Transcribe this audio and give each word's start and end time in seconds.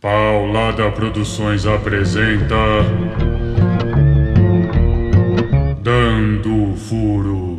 Paulada 0.00 0.92
Produções 0.92 1.66
apresenta. 1.66 2.54
Dando 5.82 6.76
Furo. 6.76 7.58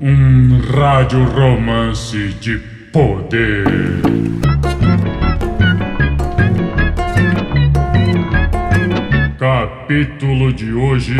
Um 0.00 0.60
rádio 0.74 1.24
romance 1.24 2.28
de 2.40 2.56
poder. 2.90 3.66
Capítulo 9.38 10.54
de 10.54 10.72
hoje. 10.72 11.16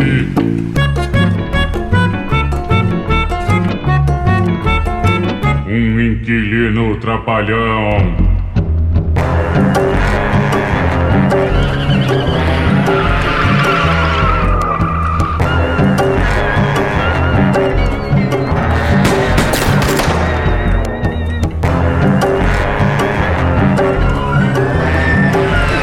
Um 5.77 6.01
inquilino 6.01 6.97
trapalhão. 6.97 7.99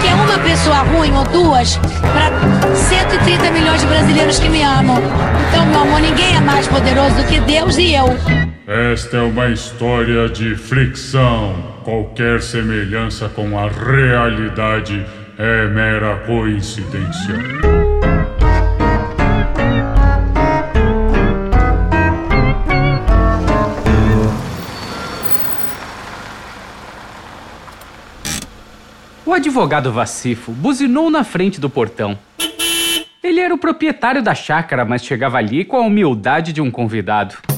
que 0.02 0.08
é 0.08 0.16
uma 0.16 0.40
pessoa 0.40 0.78
ruim 0.78 1.12
ou 1.12 1.24
duas 1.26 1.78
para 1.78 2.32
130 2.74 3.52
milhões 3.52 3.80
de 3.80 3.86
brasileiros 3.86 4.40
que 4.40 4.50
me 4.50 4.64
amam. 4.64 4.98
Então, 5.50 5.68
meu 5.68 5.82
amor, 5.82 6.02
ninguém 6.02 6.36
é 6.36 6.42
mais 6.42 6.68
poderoso 6.68 7.14
do 7.16 7.26
que 7.26 7.40
Deus 7.42 7.78
e 7.78 7.94
eu. 7.94 8.53
Esta 8.74 9.18
é 9.18 9.22
uma 9.22 9.50
história 9.50 10.28
de 10.28 10.56
fricção. 10.56 11.54
Qualquer 11.84 12.42
semelhança 12.42 13.30
com 13.30 13.56
a 13.56 13.70
realidade 13.70 15.06
é 15.38 15.68
mera 15.68 16.18
coincidência. 16.26 17.36
O 29.24 29.32
advogado 29.32 29.92
Vacifo 29.92 30.52
buzinou 30.52 31.12
na 31.12 31.24
frente 31.24 31.62
do 31.62 31.70
portão. 31.70 32.18
Ele 33.22 33.40
era 33.40 33.54
o 33.54 33.58
proprietário 33.60 34.24
da 34.24 34.34
chácara, 34.34 34.84
mas 34.84 35.06
chegava 35.06 35.38
ali 35.38 35.64
com 35.64 35.78
a 35.78 35.82
humildade 35.82 36.52
de 36.52 36.60
um 36.60 36.72
convidado. 36.72 37.53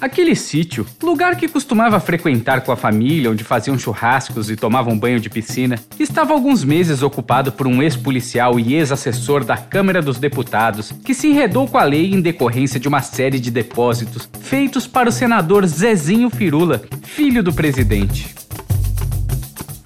Aquele 0.00 0.34
sítio, 0.34 0.86
lugar 1.02 1.36
que 1.36 1.46
costumava 1.46 2.00
frequentar 2.00 2.62
com 2.62 2.72
a 2.72 2.76
família, 2.76 3.30
onde 3.30 3.44
faziam 3.44 3.78
churrascos 3.78 4.48
e 4.48 4.56
tomavam 4.56 4.98
banho 4.98 5.20
de 5.20 5.28
piscina, 5.28 5.78
estava 5.98 6.32
alguns 6.32 6.64
meses 6.64 7.02
ocupado 7.02 7.52
por 7.52 7.66
um 7.66 7.82
ex-policial 7.82 8.58
e 8.58 8.74
ex-assessor 8.74 9.44
da 9.44 9.58
Câmara 9.58 10.00
dos 10.00 10.18
Deputados, 10.18 10.90
que 11.04 11.12
se 11.12 11.28
enredou 11.28 11.68
com 11.68 11.76
a 11.76 11.84
lei 11.84 12.14
em 12.14 12.20
decorrência 12.22 12.80
de 12.80 12.88
uma 12.88 13.02
série 13.02 13.38
de 13.38 13.50
depósitos 13.50 14.26
feitos 14.40 14.86
para 14.86 15.10
o 15.10 15.12
senador 15.12 15.66
Zezinho 15.66 16.30
Firula, 16.30 16.80
filho 17.02 17.42
do 17.42 17.52
presidente. 17.52 18.34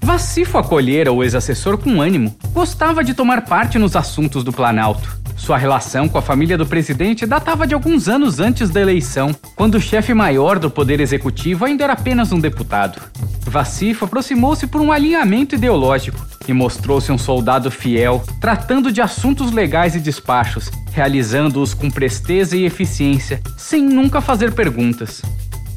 Vacifo 0.00 0.58
acolhera 0.58 1.12
o 1.12 1.24
ex-assessor 1.24 1.76
com 1.76 2.00
ânimo. 2.00 2.36
Gostava 2.52 3.02
de 3.02 3.14
tomar 3.14 3.46
parte 3.46 3.80
nos 3.80 3.96
assuntos 3.96 4.44
do 4.44 4.52
Planalto. 4.52 5.23
Sua 5.36 5.58
relação 5.58 6.08
com 6.08 6.16
a 6.16 6.22
família 6.22 6.56
do 6.56 6.66
presidente 6.66 7.26
datava 7.26 7.66
de 7.66 7.74
alguns 7.74 8.08
anos 8.08 8.40
antes 8.40 8.70
da 8.70 8.80
eleição, 8.80 9.34
quando 9.54 9.74
o 9.74 9.80
chefe 9.80 10.14
maior 10.14 10.58
do 10.58 10.70
poder 10.70 11.00
executivo 11.00 11.64
ainda 11.64 11.84
era 11.84 11.92
apenas 11.92 12.32
um 12.32 12.40
deputado. 12.40 13.00
Vacifo 13.42 14.04
aproximou-se 14.04 14.66
por 14.66 14.80
um 14.80 14.90
alinhamento 14.90 15.54
ideológico 15.54 16.24
e 16.48 16.52
mostrou-se 16.52 17.12
um 17.12 17.18
soldado 17.18 17.70
fiel, 17.70 18.22
tratando 18.40 18.90
de 18.90 19.00
assuntos 19.00 19.52
legais 19.52 19.94
e 19.94 20.00
despachos, 20.00 20.70
realizando-os 20.92 21.74
com 21.74 21.90
presteza 21.90 22.56
e 22.56 22.64
eficiência, 22.64 23.40
sem 23.56 23.82
nunca 23.82 24.20
fazer 24.20 24.52
perguntas. 24.52 25.22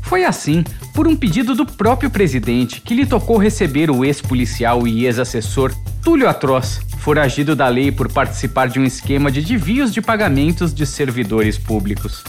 Foi 0.01 0.23
assim, 0.23 0.63
por 0.94 1.06
um 1.07 1.16
pedido 1.16 1.53
do 1.53 1.66
próprio 1.66 2.09
presidente, 2.09 2.79
que 2.79 2.96
lhe 2.96 3.06
tocou 3.06 3.38
receber 3.38 3.91
o 3.91 4.06
ex-policial 4.06 4.88
e 4.88 5.06
ex-assessor 5.06 5.73
Túlio 6.01 6.29
Atroz, 6.29 6.79
foragido 7.07 7.56
da 7.56 7.69
lei 7.69 7.90
por 7.90 8.12
participar 8.12 8.68
de 8.68 8.81
um 8.81 8.84
esquema 8.84 9.31
de 9.31 9.41
desvios 9.41 9.94
de 9.94 10.01
pagamentos 10.01 10.73
de 10.73 10.85
servidores 10.85 11.57
públicos. 11.57 12.22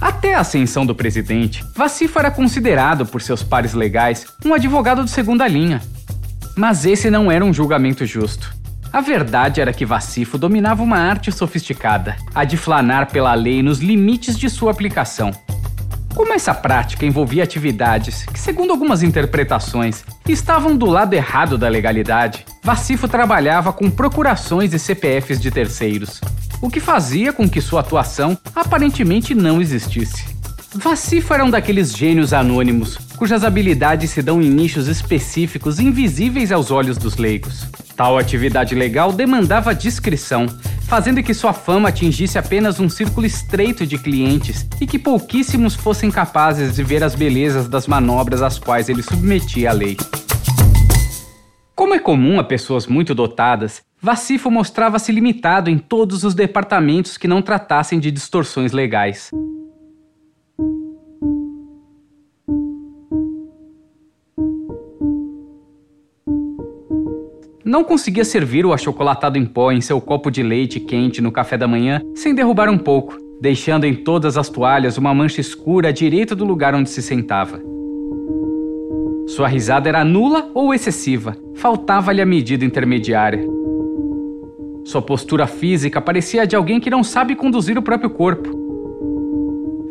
Até 0.00 0.36
a 0.36 0.42
ascensão 0.42 0.86
do 0.86 0.94
presidente, 0.94 1.64
Vacifo 1.74 2.20
era 2.20 2.30
considerado 2.30 3.04
por 3.04 3.20
seus 3.20 3.42
pares 3.42 3.74
legais 3.74 4.28
um 4.44 4.54
advogado 4.54 5.02
de 5.02 5.10
segunda 5.10 5.48
linha. 5.48 5.82
Mas 6.56 6.84
esse 6.84 7.10
não 7.10 7.32
era 7.32 7.44
um 7.44 7.52
julgamento 7.52 8.06
justo. 8.06 8.54
A 8.92 9.00
verdade 9.00 9.60
era 9.60 9.72
que 9.72 9.84
Vacifo 9.84 10.38
dominava 10.38 10.80
uma 10.80 10.98
arte 10.98 11.32
sofisticada, 11.32 12.14
a 12.32 12.44
de 12.44 12.56
flanar 12.56 13.10
pela 13.10 13.34
lei 13.34 13.60
nos 13.60 13.80
limites 13.80 14.38
de 14.38 14.48
sua 14.48 14.70
aplicação. 14.70 15.32
Como 16.14 16.32
essa 16.32 16.52
prática 16.52 17.06
envolvia 17.06 17.44
atividades 17.44 18.24
que, 18.24 18.38
segundo 18.38 18.72
algumas 18.72 19.02
interpretações, 19.02 20.04
estavam 20.28 20.76
do 20.76 20.86
lado 20.86 21.14
errado 21.14 21.56
da 21.56 21.68
legalidade, 21.68 22.44
Vacifo 22.62 23.08
trabalhava 23.08 23.72
com 23.72 23.90
procurações 23.90 24.72
e 24.74 24.78
CPFs 24.78 25.40
de 25.40 25.50
terceiros, 25.50 26.20
o 26.60 26.68
que 26.68 26.80
fazia 26.80 27.32
com 27.32 27.48
que 27.48 27.60
sua 27.60 27.80
atuação 27.80 28.36
aparentemente 28.54 29.34
não 29.34 29.60
existisse. 29.60 30.24
Vacifo 30.74 31.34
era 31.34 31.44
um 31.44 31.50
daqueles 31.50 31.96
gênios 31.96 32.32
anônimos, 32.32 32.96
cujas 33.16 33.42
habilidades 33.42 34.10
se 34.10 34.22
dão 34.22 34.40
em 34.40 34.48
nichos 34.48 34.86
específicos 34.86 35.80
invisíveis 35.80 36.52
aos 36.52 36.70
olhos 36.70 36.96
dos 36.96 37.16
leigos. 37.16 37.66
Tal 37.96 38.16
atividade 38.16 38.74
legal 38.74 39.12
demandava 39.12 39.74
discrição, 39.74 40.46
fazendo 40.90 41.22
que 41.22 41.32
sua 41.32 41.52
fama 41.52 41.88
atingisse 41.88 42.36
apenas 42.36 42.80
um 42.80 42.88
círculo 42.88 43.24
estreito 43.24 43.86
de 43.86 43.96
clientes 43.96 44.66
e 44.80 44.88
que 44.88 44.98
pouquíssimos 44.98 45.76
fossem 45.76 46.10
capazes 46.10 46.74
de 46.74 46.82
ver 46.82 47.04
as 47.04 47.14
belezas 47.14 47.68
das 47.68 47.86
manobras 47.86 48.42
às 48.42 48.58
quais 48.58 48.88
ele 48.88 49.00
submetia 49.00 49.70
a 49.70 49.72
lei. 49.72 49.96
Como 51.76 51.94
é 51.94 52.00
comum 52.00 52.40
a 52.40 52.44
pessoas 52.44 52.88
muito 52.88 53.14
dotadas, 53.14 53.82
Vacifo 54.02 54.50
mostrava-se 54.50 55.12
limitado 55.12 55.70
em 55.70 55.78
todos 55.78 56.24
os 56.24 56.34
departamentos 56.34 57.16
que 57.16 57.28
não 57.28 57.40
tratassem 57.40 58.00
de 58.00 58.10
distorções 58.10 58.72
legais. 58.72 59.30
Não 67.70 67.84
conseguia 67.84 68.24
servir 68.24 68.66
o 68.66 68.72
achocolatado 68.72 69.38
em 69.38 69.46
pó 69.46 69.70
em 69.70 69.80
seu 69.80 70.00
copo 70.00 70.28
de 70.28 70.42
leite 70.42 70.80
quente 70.80 71.20
no 71.20 71.30
café 71.30 71.56
da 71.56 71.68
manhã 71.68 72.02
sem 72.16 72.34
derrubar 72.34 72.68
um 72.68 72.76
pouco, 72.76 73.16
deixando 73.40 73.84
em 73.84 73.94
todas 73.94 74.36
as 74.36 74.48
toalhas 74.48 74.98
uma 74.98 75.14
mancha 75.14 75.40
escura 75.40 75.90
à 75.90 75.92
direita 75.92 76.34
do 76.34 76.44
lugar 76.44 76.74
onde 76.74 76.90
se 76.90 77.00
sentava. 77.00 77.62
Sua 79.28 79.46
risada 79.46 79.88
era 79.88 80.04
nula 80.04 80.50
ou 80.52 80.74
excessiva, 80.74 81.36
faltava-lhe 81.54 82.20
a 82.20 82.26
medida 82.26 82.64
intermediária. 82.64 83.46
Sua 84.84 85.00
postura 85.00 85.46
física 85.46 86.00
parecia 86.00 86.42
a 86.42 86.46
de 86.46 86.56
alguém 86.56 86.80
que 86.80 86.90
não 86.90 87.04
sabe 87.04 87.36
conduzir 87.36 87.78
o 87.78 87.82
próprio 87.82 88.10
corpo. 88.10 88.50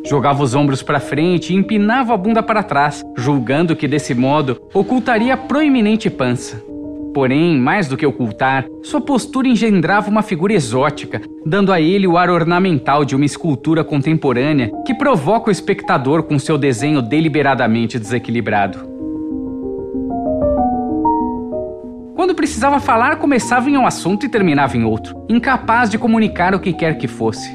Jogava 0.06 0.44
os 0.44 0.54
ombros 0.54 0.84
para 0.84 1.00
frente 1.00 1.54
e 1.54 1.56
empinava 1.56 2.14
a 2.14 2.18
bunda 2.18 2.44
para 2.44 2.62
trás, 2.62 3.06
julgando 3.16 3.74
que 3.74 3.88
desse 3.88 4.14
modo 4.14 4.60
ocultaria 4.74 5.34
a 5.34 5.38
proeminente 5.38 6.10
pança. 6.10 6.68
Porém, 7.14 7.58
mais 7.58 7.88
do 7.88 7.98
que 7.98 8.06
ocultar, 8.06 8.66
sua 8.84 9.02
postura 9.02 9.48
engendrava 9.48 10.10
uma 10.10 10.22
figura 10.22 10.54
exótica, 10.54 11.22
dando 11.46 11.74
a 11.74 11.82
ele 11.82 12.06
o 12.06 12.18
ar 12.18 12.30
ornamental 12.30 13.04
de 13.04 13.16
uma 13.16 13.26
escultura 13.26 13.84
contemporânea 13.84 14.72
que 14.86 14.94
provoca 14.94 15.50
o 15.50 15.52
espectador 15.52 16.24
com 16.24 16.38
seu 16.38 16.58
desenho 16.58 17.02
deliberadamente 17.02 17.98
desequilibrado. 17.98 18.88
Quando 22.16 22.36
precisava 22.36 22.80
falar, 22.80 23.16
começava 23.16 23.70
em 23.70 23.78
um 23.78 23.88
assunto 23.88 24.26
e 24.26 24.30
terminava 24.30 24.78
em 24.78 24.84
outro, 24.84 25.26
incapaz 25.28 25.90
de 25.90 25.98
comunicar 25.98 26.54
o 26.54 26.60
que 26.60 26.74
quer 26.74 26.98
que 26.98 27.08
fosse. 27.08 27.50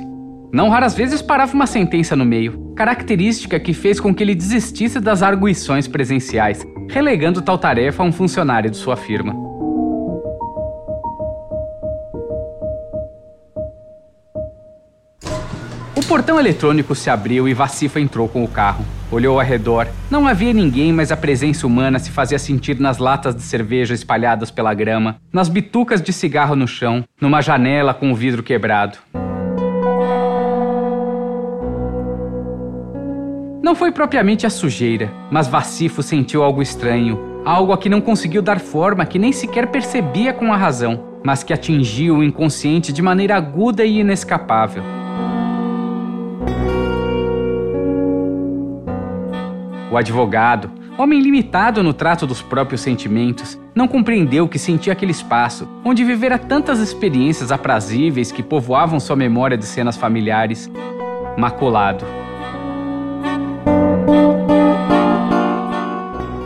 Não 0.53 0.69
raras 0.69 0.95
vezes 0.95 1.21
parava 1.21 1.53
uma 1.53 1.67
sentença 1.67 2.17
no 2.17 2.25
meio, 2.25 2.73
característica 2.75 3.61
que 3.61 3.75
fez 3.75 4.00
com 4.00 4.15
que 4.15 4.23
ele 4.23 4.35
desistisse 4.35 5.00
das 5.00 5.23
arguições 5.23 5.87
presenciais, 5.87 6.67
relegando 6.89 7.43
tal 7.43 7.59
tarefa 7.59 8.03
a 8.03 8.07
um 8.07 8.12
funcionário 8.12 8.71
de 8.71 8.77
sua 8.77 8.97
firma. 8.97 9.44
Portão 16.14 16.38
eletrônico 16.38 16.94
se 16.94 17.11
abriu 17.11 17.49
e 17.49 17.52
Vacifa 17.52 17.99
entrou 17.99 18.28
com 18.28 18.44
o 18.44 18.49
carro. 18.49 18.84
Olhou 19.11 19.40
ao 19.40 19.44
redor. 19.44 19.88
Não 20.08 20.28
havia 20.28 20.52
ninguém, 20.52 20.93
mas 20.93 21.11
a 21.11 21.16
presença 21.16 21.66
humana 21.66 21.99
se 21.99 22.12
fazia 22.12 22.38
sentir 22.38 22.78
nas 22.78 22.99
latas 22.99 23.34
de 23.34 23.43
cerveja 23.43 23.94
espalhadas 23.94 24.49
pela 24.49 24.72
grama, 24.75 25.16
nas 25.32 25.49
bitucas 25.49 26.00
de 26.00 26.12
cigarro 26.12 26.55
no 26.55 26.69
chão, 26.69 27.02
numa 27.20 27.43
janela 27.43 27.93
com 27.93 28.12
o 28.12 28.14
vidro 28.14 28.44
quebrado. 28.44 28.96
Não 33.61 33.75
foi 33.75 33.90
propriamente 33.90 34.46
a 34.46 34.50
sujeira, 34.50 35.11
mas 35.32 35.49
Vacifo 35.49 36.00
sentiu 36.00 36.44
algo 36.44 36.62
estranho, 36.62 37.43
algo 37.44 37.72
a 37.72 37.76
que 37.76 37.88
não 37.88 38.00
conseguiu 38.00 38.40
dar 38.40 38.61
forma, 38.61 39.05
que 39.05 39.19
nem 39.19 39.32
sequer 39.32 39.66
percebia 39.66 40.32
com 40.32 40.52
a 40.52 40.56
razão, 40.56 41.19
mas 41.25 41.43
que 41.43 41.52
atingiu 41.52 42.19
o 42.19 42.22
inconsciente 42.22 42.93
de 42.93 43.02
maneira 43.02 43.34
aguda 43.34 43.84
e 43.84 43.99
inescapável. 43.99 45.04
O 49.94 49.96
advogado, 49.96 50.73
homem 50.99 51.20
limitado 51.20 51.81
no 51.81 51.94
trato 51.94 52.26
dos 52.26 52.43
próprios 52.43 52.81
sentimentos, 52.81 53.56
não 53.73 53.87
compreendeu 53.87 54.49
que 54.49 54.58
sentia 54.58 54.93
aquele 54.93 55.12
espaço, 55.12 55.69
onde 55.85 56.02
vivera 56.02 56.37
tantas 56.37 56.81
experiências 56.81 57.52
aprazíveis 57.52 58.32
que 58.32 58.43
povoavam 58.43 58.99
sua 58.99 59.14
memória 59.14 59.56
de 59.56 59.64
cenas 59.64 59.96
familiares, 59.96 60.69
maculado. 61.38 62.05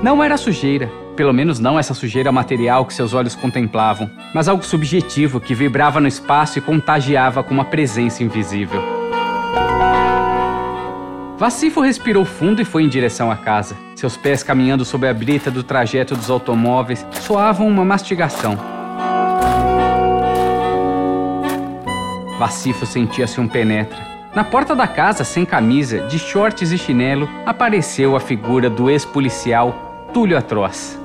Não 0.02 0.22
era 0.22 0.36
sujeira, 0.36 0.90
pelo 1.16 1.32
menos 1.32 1.58
não 1.58 1.78
essa 1.78 1.94
sujeira 1.94 2.30
material 2.30 2.84
que 2.84 2.92
seus 2.92 3.14
olhos 3.14 3.34
contemplavam, 3.34 4.10
mas 4.34 4.46
algo 4.46 4.62
subjetivo 4.62 5.40
que 5.40 5.54
vibrava 5.54 6.02
no 6.02 6.06
espaço 6.06 6.58
e 6.58 6.60
contagiava 6.60 7.42
com 7.42 7.54
uma 7.54 7.64
presença 7.64 8.22
invisível. 8.22 8.82
Vacifo 11.38 11.80
respirou 11.80 12.24
fundo 12.24 12.60
e 12.60 12.64
foi 12.64 12.82
em 12.82 12.88
direção 12.88 13.30
à 13.30 13.36
casa. 13.36 13.76
Seus 13.94 14.16
pés 14.16 14.42
caminhando 14.42 14.84
sob 14.84 15.06
a 15.06 15.14
brita 15.14 15.52
do 15.52 15.62
trajeto 15.62 16.16
dos 16.16 16.28
automóveis 16.28 17.06
soavam 17.12 17.68
uma 17.68 17.84
mastigação. 17.84 18.58
Vacifo 22.40 22.84
sentia-se 22.84 23.40
um 23.40 23.46
penetra. 23.46 23.98
Na 24.34 24.42
porta 24.42 24.74
da 24.74 24.88
casa, 24.88 25.22
sem 25.22 25.44
camisa, 25.44 26.00
de 26.08 26.18
shorts 26.18 26.72
e 26.72 26.78
chinelo, 26.78 27.28
apareceu 27.46 28.16
a 28.16 28.20
figura 28.20 28.68
do 28.68 28.90
ex-policial 28.90 30.10
Túlio 30.12 30.36
Atroz. 30.36 30.98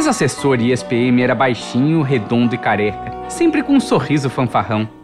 ex-assessor 0.00 0.60
e 0.60 0.70
ex-PM 0.70 1.20
era 1.20 1.34
baixinho, 1.34 2.00
redondo 2.00 2.54
e 2.54 2.58
careca, 2.58 3.12
sempre 3.28 3.62
com 3.62 3.74
um 3.74 3.80
sorriso 3.80 4.30
fanfarrão. 4.30 4.99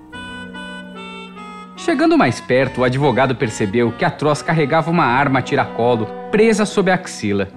Chegando 1.86 2.18
mais 2.18 2.40
perto, 2.40 2.80
o 2.80 2.84
advogado 2.84 3.36
percebeu 3.36 3.92
que 3.92 4.04
a 4.04 4.10
Troz 4.10 4.42
carregava 4.42 4.90
uma 4.90 5.04
arma 5.04 5.38
a 5.38 5.42
tiracolo 5.42 6.08
presa 6.32 6.66
sob 6.66 6.90
a 6.90 6.94
axila. 6.94 7.48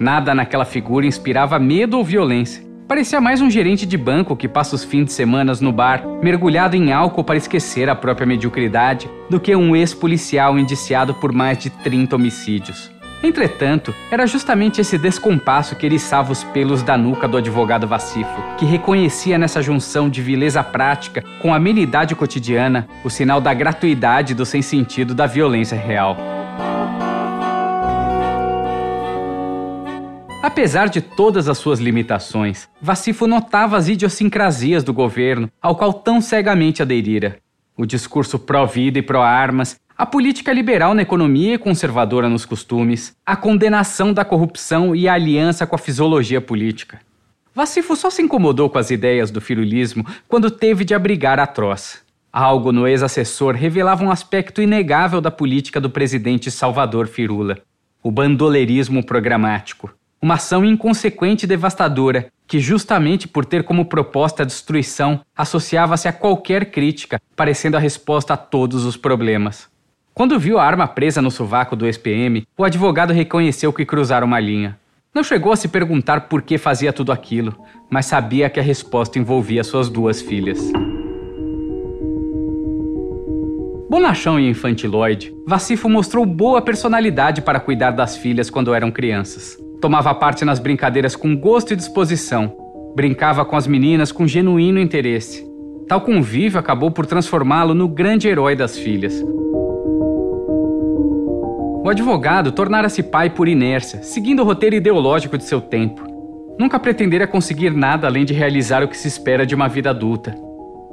Nada 0.00 0.34
naquela 0.34 0.64
figura 0.64 1.04
inspirava 1.04 1.58
medo 1.58 1.98
ou 1.98 2.02
violência. 2.02 2.64
Parecia 2.88 3.20
mais 3.20 3.42
um 3.42 3.50
gerente 3.50 3.84
de 3.84 3.98
banco 3.98 4.34
que 4.34 4.48
passa 4.48 4.74
os 4.74 4.84
fins 4.84 5.04
de 5.04 5.12
semana 5.12 5.52
no 5.60 5.70
bar, 5.70 6.02
mergulhado 6.22 6.74
em 6.74 6.94
álcool 6.94 7.24
para 7.24 7.36
esquecer 7.36 7.90
a 7.90 7.94
própria 7.94 8.26
mediocridade, 8.26 9.06
do 9.28 9.38
que 9.38 9.54
um 9.54 9.76
ex-policial 9.76 10.58
indiciado 10.58 11.12
por 11.12 11.32
mais 11.32 11.58
de 11.58 11.68
30 11.68 12.16
homicídios. 12.16 12.90
Entretanto, 13.22 13.94
era 14.10 14.26
justamente 14.26 14.80
esse 14.80 14.98
descompasso 14.98 15.74
que 15.74 15.86
eriçava 15.86 16.32
os 16.32 16.44
pelos 16.44 16.82
da 16.82 16.98
nuca 16.98 17.26
do 17.26 17.36
advogado 17.36 17.86
Vacifo, 17.86 18.42
que 18.58 18.66
reconhecia 18.66 19.38
nessa 19.38 19.62
junção 19.62 20.08
de 20.08 20.20
vileza 20.20 20.62
prática 20.62 21.24
com 21.40 21.54
amenidade 21.54 22.14
cotidiana 22.14 22.86
o 23.02 23.10
sinal 23.10 23.40
da 23.40 23.54
gratuidade 23.54 24.34
do 24.34 24.44
sem 24.44 24.60
sentido 24.60 25.14
da 25.14 25.26
violência 25.26 25.76
real. 25.76 26.16
Apesar 30.42 30.88
de 30.88 31.00
todas 31.00 31.48
as 31.48 31.58
suas 31.58 31.80
limitações, 31.80 32.68
Vacifo 32.80 33.26
notava 33.26 33.76
as 33.76 33.88
idiosincrasias 33.88 34.84
do 34.84 34.92
governo 34.92 35.50
ao 35.60 35.74
qual 35.74 35.92
tão 35.92 36.20
cegamente 36.20 36.82
aderira. 36.82 37.38
O 37.76 37.84
discurso 37.84 38.38
pró-vida 38.38 38.98
e 38.98 39.02
pró-armas, 39.02 39.76
a 39.98 40.04
política 40.04 40.52
liberal 40.52 40.92
na 40.92 41.00
economia 41.00 41.54
e 41.54 41.58
conservadora 41.58 42.28
nos 42.28 42.44
costumes, 42.44 43.16
a 43.24 43.34
condenação 43.34 44.12
da 44.12 44.26
corrupção 44.26 44.94
e 44.94 45.08
a 45.08 45.14
aliança 45.14 45.66
com 45.66 45.74
a 45.74 45.78
fisiologia 45.78 46.38
política. 46.38 47.00
Vacifo 47.54 47.96
só 47.96 48.10
se 48.10 48.20
incomodou 48.20 48.68
com 48.68 48.76
as 48.76 48.90
ideias 48.90 49.30
do 49.30 49.40
firulismo 49.40 50.04
quando 50.28 50.50
teve 50.50 50.84
de 50.84 50.94
abrigar 50.94 51.40
a 51.40 51.46
troça. 51.46 52.00
Algo 52.30 52.72
no 52.72 52.86
ex-assessor 52.86 53.54
revelava 53.54 54.04
um 54.04 54.10
aspecto 54.10 54.60
inegável 54.60 55.22
da 55.22 55.30
política 55.30 55.80
do 55.80 55.88
presidente 55.88 56.50
Salvador 56.50 57.08
Firula: 57.08 57.56
o 58.02 58.10
bandolerismo 58.10 59.02
programático. 59.02 59.90
Uma 60.20 60.34
ação 60.34 60.62
inconsequente 60.62 61.46
e 61.46 61.48
devastadora 61.48 62.26
que, 62.46 62.60
justamente 62.60 63.26
por 63.26 63.46
ter 63.46 63.64
como 63.64 63.86
proposta 63.86 64.42
a 64.42 64.46
destruição, 64.46 65.20
associava-se 65.34 66.06
a 66.06 66.12
qualquer 66.12 66.70
crítica, 66.70 67.18
parecendo 67.34 67.78
a 67.78 67.80
resposta 67.80 68.34
a 68.34 68.36
todos 68.36 68.84
os 68.84 68.98
problemas. 68.98 69.74
Quando 70.16 70.38
viu 70.38 70.58
a 70.58 70.64
arma 70.64 70.88
presa 70.88 71.20
no 71.20 71.30
sovaco 71.30 71.76
do 71.76 71.84
ex-PM, 71.84 72.46
o 72.56 72.64
advogado 72.64 73.12
reconheceu 73.12 73.70
que 73.70 73.84
cruzaram 73.84 74.26
uma 74.26 74.40
linha. 74.40 74.78
Não 75.14 75.22
chegou 75.22 75.52
a 75.52 75.56
se 75.56 75.68
perguntar 75.68 76.22
por 76.22 76.40
que 76.40 76.56
fazia 76.56 76.90
tudo 76.90 77.12
aquilo, 77.12 77.54
mas 77.90 78.06
sabia 78.06 78.48
que 78.48 78.58
a 78.58 78.62
resposta 78.62 79.18
envolvia 79.18 79.62
suas 79.62 79.90
duas 79.90 80.22
filhas. 80.22 80.72
Bonachão 83.90 84.40
e 84.40 84.48
infantiloide, 84.48 85.34
Vacifo 85.46 85.86
mostrou 85.86 86.24
boa 86.24 86.62
personalidade 86.62 87.42
para 87.42 87.60
cuidar 87.60 87.90
das 87.90 88.16
filhas 88.16 88.48
quando 88.48 88.72
eram 88.72 88.90
crianças. 88.90 89.58
Tomava 89.82 90.14
parte 90.14 90.46
nas 90.46 90.58
brincadeiras 90.58 91.14
com 91.14 91.36
gosto 91.36 91.74
e 91.74 91.76
disposição. 91.76 92.56
Brincava 92.94 93.44
com 93.44 93.54
as 93.54 93.66
meninas 93.66 94.12
com 94.12 94.26
genuíno 94.26 94.80
interesse. 94.80 95.46
Tal 95.86 96.00
convívio 96.00 96.58
acabou 96.58 96.90
por 96.90 97.04
transformá-lo 97.04 97.74
no 97.74 97.86
grande 97.86 98.28
herói 98.28 98.56
das 98.56 98.78
filhas. 98.78 99.22
O 101.86 101.88
advogado 101.88 102.50
tornara-se 102.50 103.00
pai 103.00 103.30
por 103.30 103.46
inércia, 103.46 104.02
seguindo 104.02 104.42
o 104.42 104.44
roteiro 104.44 104.74
ideológico 104.74 105.38
de 105.38 105.44
seu 105.44 105.60
tempo. 105.60 106.04
Nunca 106.58 106.80
pretendera 106.80 107.28
conseguir 107.28 107.70
nada 107.70 108.08
além 108.08 108.24
de 108.24 108.34
realizar 108.34 108.82
o 108.82 108.88
que 108.88 108.96
se 108.96 109.06
espera 109.06 109.46
de 109.46 109.54
uma 109.54 109.68
vida 109.68 109.90
adulta. 109.90 110.34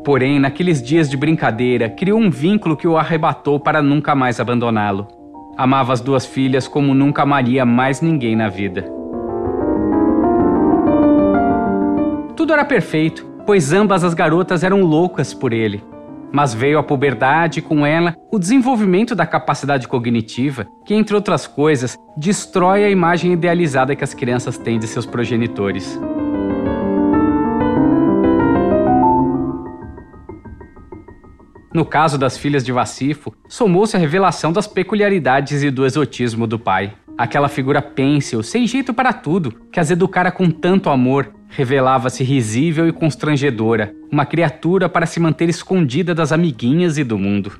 Porém, 0.05 0.39
naqueles 0.39 0.83
dias 0.83 1.09
de 1.09 1.17
brincadeira, 1.17 1.89
criou 1.89 2.19
um 2.19 2.29
vínculo 2.29 2.77
que 2.77 2.87
o 2.87 2.95
arrebatou 2.95 3.59
para 3.59 3.81
nunca 3.81 4.13
mais 4.13 4.39
abandoná-lo. 4.39 5.07
Amava 5.57 5.93
as 5.93 5.99
duas 5.99 6.27
filhas 6.27 6.67
como 6.67 6.93
nunca 6.93 7.23
amaria 7.23 7.65
mais 7.65 7.99
ninguém 7.99 8.35
na 8.35 8.47
vida. 8.47 8.83
Tudo 12.35 12.53
era 12.53 12.63
perfeito, 12.63 13.25
pois 13.47 13.73
ambas 13.73 14.03
as 14.03 14.13
garotas 14.13 14.63
eram 14.63 14.83
loucas 14.83 15.33
por 15.33 15.53
ele. 15.53 15.83
Mas 16.33 16.51
veio 16.51 16.79
a 16.79 16.83
puberdade 16.83 17.59
e 17.59 17.61
com 17.61 17.85
ela 17.85 18.15
o 18.31 18.39
desenvolvimento 18.39 19.13
da 19.13 19.23
capacidade 19.23 19.87
cognitiva, 19.87 20.65
que, 20.83 20.95
entre 20.95 21.13
outras 21.13 21.45
coisas, 21.45 21.95
destrói 22.17 22.83
a 22.83 22.89
imagem 22.89 23.31
idealizada 23.33 23.95
que 23.95 24.03
as 24.03 24.15
crianças 24.15 24.57
têm 24.57 24.79
de 24.79 24.87
seus 24.87 25.05
progenitores. 25.05 25.99
No 31.71 31.85
caso 31.85 32.17
das 32.17 32.35
filhas 32.35 32.65
de 32.65 32.71
Vacifo, 32.71 33.31
somou-se 33.47 33.95
a 33.95 33.99
revelação 33.99 34.51
das 34.51 34.65
peculiaridades 34.65 35.61
e 35.61 35.69
do 35.69 35.85
exotismo 35.85 36.47
do 36.47 36.57
pai. 36.57 36.93
Aquela 37.15 37.47
figura 37.47 37.79
pêncil, 37.79 38.41
sem 38.41 38.65
jeito 38.65 38.91
para 38.91 39.13
tudo, 39.13 39.51
que 39.71 39.79
as 39.79 39.91
educara 39.91 40.31
com 40.31 40.49
tanto 40.49 40.89
amor, 40.89 41.31
revelava-se 41.55 42.23
risível 42.23 42.87
e 42.87 42.91
constrangedora, 42.91 43.93
uma 44.11 44.25
criatura 44.25 44.89
para 44.89 45.05
se 45.05 45.19
manter 45.19 45.49
escondida 45.49 46.15
das 46.15 46.31
amiguinhas 46.31 46.97
e 46.97 47.03
do 47.03 47.17
mundo. 47.17 47.51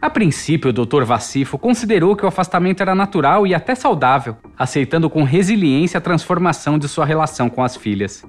A 0.00 0.08
princípio, 0.08 0.70
o 0.70 0.72
Dr. 0.72 1.04
Vacifo 1.04 1.58
considerou 1.58 2.16
que 2.16 2.24
o 2.24 2.28
afastamento 2.28 2.82
era 2.82 2.94
natural 2.94 3.46
e 3.46 3.54
até 3.54 3.74
saudável, 3.74 4.36
aceitando 4.58 5.08
com 5.10 5.24
resiliência 5.24 5.98
a 5.98 6.00
transformação 6.00 6.78
de 6.78 6.88
sua 6.88 7.04
relação 7.04 7.48
com 7.48 7.62
as 7.62 7.76
filhas. 7.76 8.24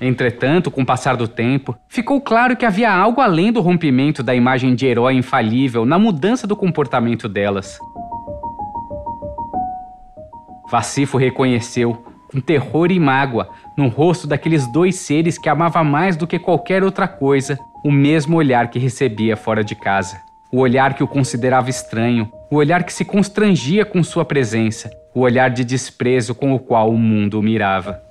Entretanto, 0.00 0.70
com 0.70 0.82
o 0.82 0.86
passar 0.86 1.16
do 1.16 1.28
tempo, 1.28 1.76
ficou 1.88 2.20
claro 2.20 2.56
que 2.56 2.66
havia 2.66 2.92
algo 2.92 3.20
além 3.20 3.52
do 3.52 3.60
rompimento 3.60 4.22
da 4.22 4.34
imagem 4.34 4.74
de 4.74 4.86
herói 4.86 5.14
infalível 5.14 5.84
na 5.84 5.98
mudança 5.98 6.46
do 6.46 6.56
comportamento 6.56 7.28
delas. 7.28 7.78
Vacifo 10.70 11.16
reconheceu, 11.16 12.04
com 12.34 12.40
terror 12.40 12.90
e 12.90 12.98
mágoa, 12.98 13.48
no 13.78 13.86
rosto 13.86 14.26
daqueles 14.26 14.66
dois 14.66 14.96
seres 14.96 15.38
que 15.38 15.48
amava 15.48 15.84
mais 15.84 16.16
do 16.16 16.26
que 16.26 16.36
qualquer 16.36 16.82
outra 16.82 17.06
coisa, 17.06 17.56
o 17.84 17.92
mesmo 17.92 18.36
olhar 18.36 18.70
que 18.70 18.78
recebia 18.78 19.36
fora 19.36 19.62
de 19.62 19.76
casa. 19.76 20.20
O 20.52 20.58
olhar 20.58 20.94
que 20.94 21.04
o 21.04 21.08
considerava 21.08 21.70
estranho, 21.70 22.30
o 22.50 22.56
olhar 22.56 22.82
que 22.82 22.92
se 22.92 23.04
constrangia 23.04 23.84
com 23.84 24.02
sua 24.02 24.24
presença, 24.24 24.90
o 25.14 25.20
olhar 25.20 25.48
de 25.48 25.64
desprezo 25.64 26.34
com 26.34 26.52
o 26.52 26.58
qual 26.58 26.90
o 26.90 26.98
mundo 26.98 27.38
o 27.38 27.42
mirava. 27.42 28.02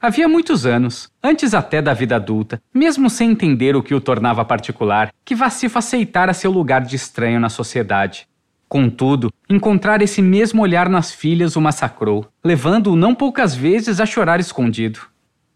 Havia 0.00 0.28
muitos 0.28 0.64
anos, 0.64 1.10
antes 1.22 1.52
até 1.52 1.82
da 1.82 1.92
vida 1.92 2.14
adulta, 2.14 2.62
mesmo 2.72 3.10
sem 3.10 3.32
entender 3.32 3.74
o 3.74 3.82
que 3.82 3.94
o 3.94 4.00
tornava 4.00 4.44
particular, 4.44 5.12
que 5.24 5.34
Vacifo 5.34 5.78
aceitara 5.78 6.32
seu 6.32 6.50
lugar 6.50 6.82
de 6.82 6.96
estranho 6.96 7.38
na 7.40 7.50
sociedade. 7.50 8.29
Contudo, 8.70 9.32
encontrar 9.48 10.00
esse 10.00 10.22
mesmo 10.22 10.62
olhar 10.62 10.88
nas 10.88 11.10
filhas 11.10 11.56
o 11.56 11.60
massacrou, 11.60 12.24
levando-o 12.44 12.94
não 12.94 13.16
poucas 13.16 13.52
vezes 13.52 13.98
a 13.98 14.06
chorar 14.06 14.38
escondido. 14.38 15.00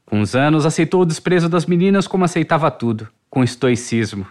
Com 0.05 0.21
os 0.21 0.35
anos, 0.35 0.67
aceitou 0.67 1.03
o 1.03 1.07
desprezo 1.07 1.49
das 1.49 1.65
meninas 1.65 2.09
como 2.09 2.25
aceitava 2.25 2.69
tudo, 2.73 3.07
com 3.31 3.45
estoicismo. 3.45 4.27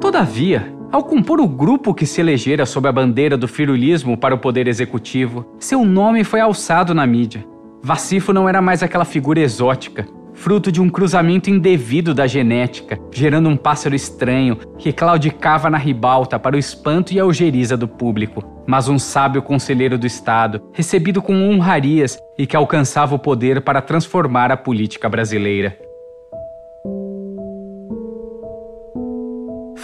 Todavia, 0.00 0.72
ao 0.92 1.02
compor 1.02 1.40
o 1.40 1.48
grupo 1.48 1.92
que 1.92 2.06
se 2.06 2.20
elegera 2.20 2.64
sob 2.64 2.88
a 2.88 2.92
bandeira 2.92 3.36
do 3.36 3.48
firulismo 3.48 4.16
para 4.16 4.36
o 4.36 4.38
poder 4.38 4.68
executivo, 4.68 5.44
seu 5.58 5.84
nome 5.84 6.22
foi 6.22 6.38
alçado 6.38 6.94
na 6.94 7.04
mídia. 7.04 7.44
Vacifo 7.82 8.32
não 8.32 8.48
era 8.48 8.62
mais 8.62 8.84
aquela 8.84 9.04
figura 9.04 9.40
exótica, 9.40 10.06
fruto 10.36 10.70
de 10.70 10.80
um 10.80 10.88
cruzamento 10.88 11.50
indevido 11.50 12.14
da 12.14 12.26
genética, 12.26 12.98
gerando 13.10 13.48
um 13.48 13.56
pássaro 13.56 13.94
estranho 13.94 14.56
que 14.78 14.92
claudicava 14.92 15.68
na 15.68 15.78
ribalta 15.78 16.38
para 16.38 16.54
o 16.54 16.58
espanto 16.58 17.12
e 17.12 17.18
a 17.18 17.24
algeriza 17.24 17.76
do 17.76 17.88
público, 17.88 18.44
mas 18.66 18.88
um 18.88 18.98
sábio 18.98 19.42
conselheiro 19.42 19.98
do 19.98 20.06
Estado, 20.06 20.62
recebido 20.72 21.20
com 21.20 21.48
honrarias 21.48 22.18
e 22.38 22.46
que 22.46 22.56
alcançava 22.56 23.14
o 23.14 23.18
poder 23.18 23.62
para 23.62 23.82
transformar 23.82 24.52
a 24.52 24.56
política 24.56 25.08
brasileira. 25.08 25.85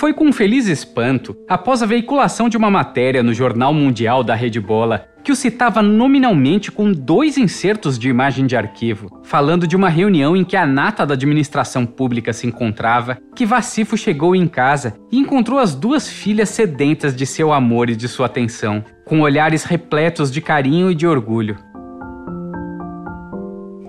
Foi 0.02 0.12
com 0.12 0.24
um 0.24 0.32
feliz 0.32 0.66
espanto, 0.66 1.36
após 1.48 1.80
a 1.80 1.86
veiculação 1.86 2.48
de 2.48 2.56
uma 2.56 2.68
matéria 2.68 3.22
no 3.22 3.32
Jornal 3.32 3.72
Mundial 3.72 4.24
da 4.24 4.34
Rede 4.34 4.58
Bola, 4.58 5.06
que 5.22 5.30
o 5.30 5.36
citava 5.36 5.80
nominalmente 5.80 6.72
com 6.72 6.90
dois 6.90 7.38
insertos 7.38 7.96
de 7.96 8.08
imagem 8.08 8.44
de 8.44 8.56
arquivo, 8.56 9.20
falando 9.22 9.64
de 9.64 9.76
uma 9.76 9.88
reunião 9.88 10.36
em 10.36 10.42
que 10.42 10.56
a 10.56 10.66
nata 10.66 11.06
da 11.06 11.14
administração 11.14 11.86
pública 11.86 12.32
se 12.32 12.48
encontrava, 12.48 13.16
que 13.36 13.46
Vacifo 13.46 13.96
chegou 13.96 14.34
em 14.34 14.48
casa 14.48 14.96
e 15.12 15.18
encontrou 15.20 15.60
as 15.60 15.72
duas 15.72 16.10
filhas 16.10 16.48
sedentas 16.48 17.14
de 17.14 17.24
seu 17.24 17.52
amor 17.52 17.88
e 17.88 17.94
de 17.94 18.08
sua 18.08 18.26
atenção, 18.26 18.84
com 19.04 19.20
olhares 19.20 19.62
repletos 19.62 20.32
de 20.32 20.40
carinho 20.40 20.90
e 20.90 20.96
de 20.96 21.06
orgulho. 21.06 21.56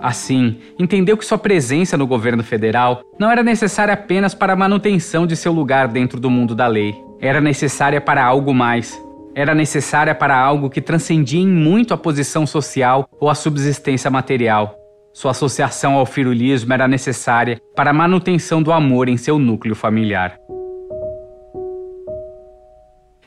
Assim, 0.04 0.58
entendeu 0.78 1.16
que 1.16 1.24
sua 1.24 1.38
presença 1.38 1.96
no 1.96 2.06
governo 2.06 2.44
federal 2.44 3.02
não 3.18 3.30
era 3.30 3.42
necessária 3.42 3.94
apenas 3.94 4.34
para 4.34 4.52
a 4.52 4.56
manutenção 4.56 5.26
de 5.26 5.34
seu 5.34 5.50
lugar 5.50 5.88
dentro 5.88 6.20
do 6.20 6.28
mundo 6.28 6.54
da 6.54 6.66
lei. 6.66 6.94
Era 7.18 7.40
necessária 7.40 7.98
para 8.02 8.22
algo 8.22 8.52
mais. 8.52 9.02
Era 9.34 9.54
necessária 9.54 10.14
para 10.14 10.38
algo 10.38 10.68
que 10.68 10.82
transcendia 10.82 11.40
em 11.40 11.48
muito 11.48 11.94
a 11.94 11.96
posição 11.96 12.46
social 12.46 13.08
ou 13.18 13.30
a 13.30 13.34
subsistência 13.34 14.10
material. 14.10 14.76
Sua 15.14 15.30
associação 15.30 15.94
ao 15.94 16.04
firulismo 16.04 16.74
era 16.74 16.86
necessária 16.86 17.58
para 17.74 17.88
a 17.88 17.94
manutenção 17.94 18.62
do 18.62 18.72
amor 18.72 19.08
em 19.08 19.16
seu 19.16 19.38
núcleo 19.38 19.74
familiar. 19.74 20.38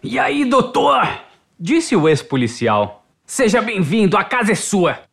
E 0.03 0.19
aí, 0.19 0.45
doutor? 0.45 1.09
Disse 1.59 1.95
o 1.95 2.07
ex-policial. 2.07 3.03
Seja 3.25 3.63
bem-vindo, 3.63 4.15
a 4.15 4.23
casa 4.23 4.51
é 4.51 4.55
sua. 4.55 5.06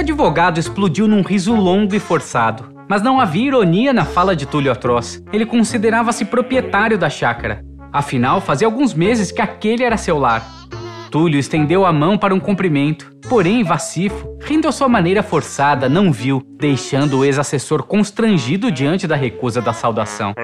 Advogado 0.00 0.58
explodiu 0.58 1.06
num 1.06 1.22
riso 1.22 1.54
longo 1.54 1.94
e 1.94 2.00
forçado. 2.00 2.74
Mas 2.88 3.02
não 3.02 3.20
havia 3.20 3.46
ironia 3.46 3.92
na 3.92 4.04
fala 4.04 4.34
de 4.34 4.46
Túlio 4.46 4.72
Atroz. 4.72 5.22
Ele 5.32 5.46
considerava-se 5.46 6.24
proprietário 6.24 6.98
da 6.98 7.08
chácara. 7.08 7.64
Afinal, 7.92 8.40
fazia 8.40 8.66
alguns 8.66 8.94
meses 8.94 9.30
que 9.30 9.40
aquele 9.40 9.84
era 9.84 9.96
seu 9.96 10.18
lar. 10.18 10.44
Túlio 11.10 11.38
estendeu 11.38 11.84
a 11.84 11.92
mão 11.92 12.16
para 12.16 12.34
um 12.34 12.40
cumprimento, 12.40 13.12
porém 13.28 13.62
Vacifo, 13.62 14.38
rindo 14.42 14.68
à 14.68 14.72
sua 14.72 14.88
maneira 14.88 15.22
forçada, 15.22 15.88
não 15.88 16.12
viu, 16.12 16.42
deixando 16.58 17.18
o 17.18 17.24
ex-assessor 17.24 17.82
constrangido 17.82 18.70
diante 18.70 19.06
da 19.06 19.16
recusa 19.16 19.60
da 19.60 19.72
saudação. 19.72 20.34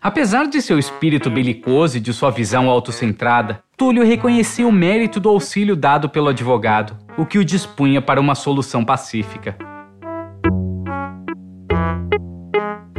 Apesar 0.00 0.46
de 0.46 0.60
seu 0.60 0.78
espírito 0.78 1.30
belicoso 1.30 1.96
e 1.96 2.00
de 2.00 2.12
sua 2.12 2.30
visão 2.30 2.68
autocentrada, 2.68 3.62
Túlio 3.76 4.04
reconhecia 4.04 4.66
o 4.66 4.72
mérito 4.72 5.20
do 5.20 5.28
auxílio 5.28 5.76
dado 5.76 6.08
pelo 6.08 6.28
advogado, 6.28 6.96
o 7.18 7.26
que 7.26 7.38
o 7.38 7.44
dispunha 7.44 8.00
para 8.00 8.20
uma 8.20 8.36
solução 8.36 8.84
pacífica. 8.84 9.56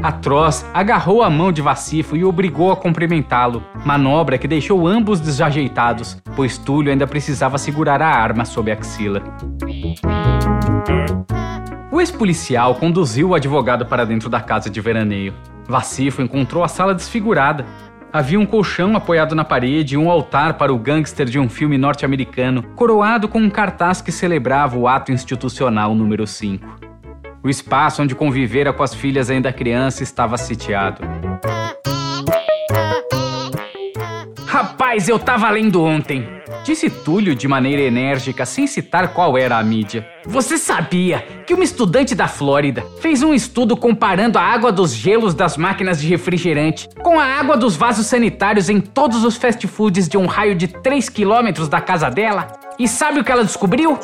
Atroz 0.03 0.65
agarrou 0.73 1.23
a 1.23 1.29
mão 1.29 1.51
de 1.51 1.61
Vacifo 1.61 2.15
e 2.15 2.23
obrigou 2.23 2.71
a 2.71 2.75
cumprimentá-lo, 2.75 3.63
manobra 3.85 4.37
que 4.37 4.47
deixou 4.47 4.87
ambos 4.87 5.19
desajeitados, 5.19 6.17
pois 6.35 6.57
Túlio 6.57 6.91
ainda 6.91 7.07
precisava 7.07 7.57
segurar 7.57 8.01
a 8.01 8.07
arma 8.07 8.45
sob 8.45 8.71
a 8.71 8.75
axila. 8.75 9.21
O 11.91 11.99
ex-policial 11.99 12.75
conduziu 12.75 13.29
o 13.29 13.35
advogado 13.35 13.85
para 13.85 14.05
dentro 14.05 14.29
da 14.29 14.39
casa 14.39 14.69
de 14.69 14.79
veraneio. 14.79 15.33
Vacifo 15.67 16.21
encontrou 16.21 16.63
a 16.63 16.67
sala 16.67 16.95
desfigurada. 16.95 17.65
Havia 18.11 18.39
um 18.39 18.45
colchão 18.45 18.95
apoiado 18.95 19.35
na 19.35 19.45
parede 19.45 19.93
e 19.93 19.97
um 19.97 20.09
altar 20.09 20.55
para 20.55 20.73
o 20.73 20.79
gangster 20.79 21.27
de 21.27 21.37
um 21.37 21.47
filme 21.47 21.77
norte-americano, 21.77 22.63
coroado 22.75 23.27
com 23.27 23.39
um 23.39 23.49
cartaz 23.49 24.01
que 24.01 24.11
celebrava 24.11 24.77
o 24.77 24.87
ato 24.87 25.11
institucional 25.11 25.93
número 25.93 26.25
5. 26.25 26.79
O 27.43 27.49
espaço 27.49 28.01
onde 28.01 28.15
convivera 28.15 28.73
com 28.73 28.81
as 28.81 28.95
filhas 28.95 29.29
ainda 29.29 29.53
criança 29.53 30.01
estava 30.01 30.37
sitiado. 30.37 31.01
Rapaz, 34.89 35.07
eu 35.07 35.19
tava 35.19 35.47
lendo 35.51 35.83
ontem. 35.83 36.27
Disse 36.63 36.89
Túlio 36.89 37.35
de 37.35 37.47
maneira 37.47 37.83
enérgica, 37.83 38.43
sem 38.43 38.65
citar 38.65 39.09
qual 39.09 39.37
era 39.37 39.55
a 39.55 39.63
mídia. 39.63 40.03
Você 40.25 40.57
sabia 40.57 41.19
que 41.45 41.53
uma 41.53 41.63
estudante 41.63 42.15
da 42.15 42.27
Flórida 42.27 42.83
fez 42.99 43.21
um 43.21 43.31
estudo 43.31 43.77
comparando 43.77 44.39
a 44.39 44.41
água 44.41 44.71
dos 44.71 44.91
gelos 44.91 45.35
das 45.35 45.57
máquinas 45.57 46.01
de 46.01 46.07
refrigerante 46.07 46.89
com 47.03 47.19
a 47.19 47.23
água 47.23 47.55
dos 47.55 47.75
vasos 47.75 48.07
sanitários 48.07 48.67
em 48.67 48.81
todos 48.81 49.23
os 49.23 49.37
fast 49.37 49.67
foods 49.67 50.09
de 50.09 50.17
um 50.17 50.25
raio 50.25 50.55
de 50.55 50.67
3 50.67 51.07
quilômetros 51.07 51.69
da 51.69 51.79
casa 51.79 52.09
dela? 52.09 52.47
E 52.79 52.87
sabe 52.87 53.19
o 53.19 53.23
que 53.23 53.31
ela 53.31 53.43
descobriu? 53.43 53.95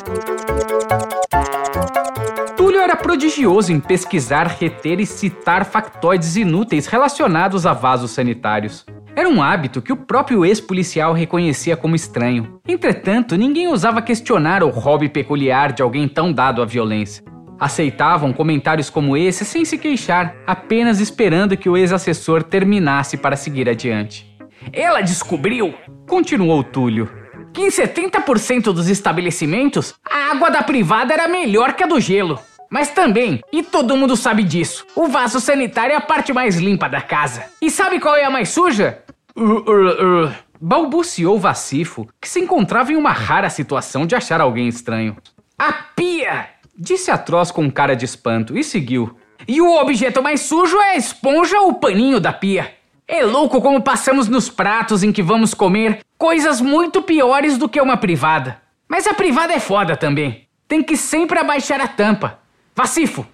Túlio 2.56 2.78
era 2.78 2.94
prodigioso 2.94 3.72
em 3.72 3.80
pesquisar, 3.80 4.46
reter 4.46 5.00
e 5.00 5.06
citar 5.06 5.64
factoides 5.64 6.36
inúteis 6.36 6.86
relacionados 6.86 7.66
a 7.66 7.72
vasos 7.72 8.12
sanitários. 8.12 8.86
Era 9.16 9.30
um 9.30 9.42
hábito 9.42 9.80
que 9.80 9.94
o 9.94 9.96
próprio 9.96 10.44
ex-policial 10.44 11.14
reconhecia 11.14 11.74
como 11.74 11.96
estranho. 11.96 12.60
Entretanto, 12.68 13.34
ninguém 13.34 13.66
ousava 13.66 14.02
questionar 14.02 14.62
o 14.62 14.68
hobby 14.68 15.08
peculiar 15.08 15.72
de 15.72 15.80
alguém 15.80 16.06
tão 16.06 16.30
dado 16.30 16.60
à 16.60 16.66
violência. 16.66 17.24
Aceitavam 17.58 18.30
comentários 18.34 18.90
como 18.90 19.16
esse 19.16 19.42
sem 19.42 19.64
se 19.64 19.78
queixar, 19.78 20.36
apenas 20.46 21.00
esperando 21.00 21.56
que 21.56 21.66
o 21.66 21.78
ex-assessor 21.78 22.42
terminasse 22.42 23.16
para 23.16 23.36
seguir 23.36 23.70
adiante. 23.70 24.26
Ela 24.70 25.00
descobriu, 25.00 25.72
continuou 26.06 26.62
Túlio, 26.62 27.10
que 27.54 27.62
em 27.62 27.68
70% 27.68 28.64
dos 28.64 28.90
estabelecimentos 28.90 29.94
a 30.04 30.32
água 30.32 30.50
da 30.50 30.62
privada 30.62 31.14
era 31.14 31.26
melhor 31.26 31.72
que 31.72 31.82
a 31.82 31.86
do 31.86 31.98
gelo. 31.98 32.38
Mas 32.68 32.90
também, 32.90 33.40
e 33.50 33.62
todo 33.62 33.96
mundo 33.96 34.14
sabe 34.14 34.42
disso, 34.42 34.84
o 34.94 35.06
vaso 35.06 35.40
sanitário 35.40 35.94
é 35.94 35.96
a 35.96 36.00
parte 36.00 36.34
mais 36.34 36.56
limpa 36.56 36.88
da 36.88 37.00
casa. 37.00 37.44
E 37.62 37.70
sabe 37.70 37.98
qual 37.98 38.16
é 38.16 38.24
a 38.24 38.30
mais 38.30 38.50
suja? 38.50 39.05
Uh, 39.36 40.26
uh. 40.26 40.32
Balbuciou 40.60 41.38
Vacifo, 41.38 42.08
que 42.20 42.28
se 42.28 42.40
encontrava 42.40 42.92
em 42.92 42.96
uma 42.96 43.12
rara 43.12 43.50
situação 43.50 44.06
de 44.06 44.16
achar 44.16 44.40
alguém 44.40 44.68
estranho. 44.68 45.16
A 45.58 45.72
pia! 45.72 46.48
Disse 46.78 47.10
Atroz 47.10 47.50
com 47.50 47.70
cara 47.70 47.94
de 47.94 48.04
espanto 48.04 48.56
e 48.56 48.64
seguiu. 48.64 49.16
E 49.46 49.60
o 49.60 49.80
objeto 49.80 50.22
mais 50.22 50.40
sujo 50.42 50.78
é 50.78 50.92
a 50.92 50.96
esponja 50.96 51.58
ou 51.60 51.70
o 51.70 51.74
paninho 51.74 52.20
da 52.20 52.32
pia. 52.32 52.74
É 53.06 53.24
louco 53.24 53.62
como 53.62 53.82
passamos 53.82 54.28
nos 54.28 54.48
pratos 54.48 55.02
em 55.02 55.12
que 55.12 55.22
vamos 55.22 55.54
comer 55.54 56.00
coisas 56.18 56.60
muito 56.60 57.02
piores 57.02 57.56
do 57.56 57.68
que 57.68 57.80
uma 57.80 57.96
privada. 57.96 58.60
Mas 58.88 59.06
a 59.06 59.14
privada 59.14 59.52
é 59.52 59.60
foda 59.60 59.96
também. 59.96 60.48
Tem 60.66 60.82
que 60.82 60.96
sempre 60.96 61.38
abaixar 61.38 61.80
a 61.80 61.86
tampa. 61.86 62.38
Vacifo, 62.74 63.26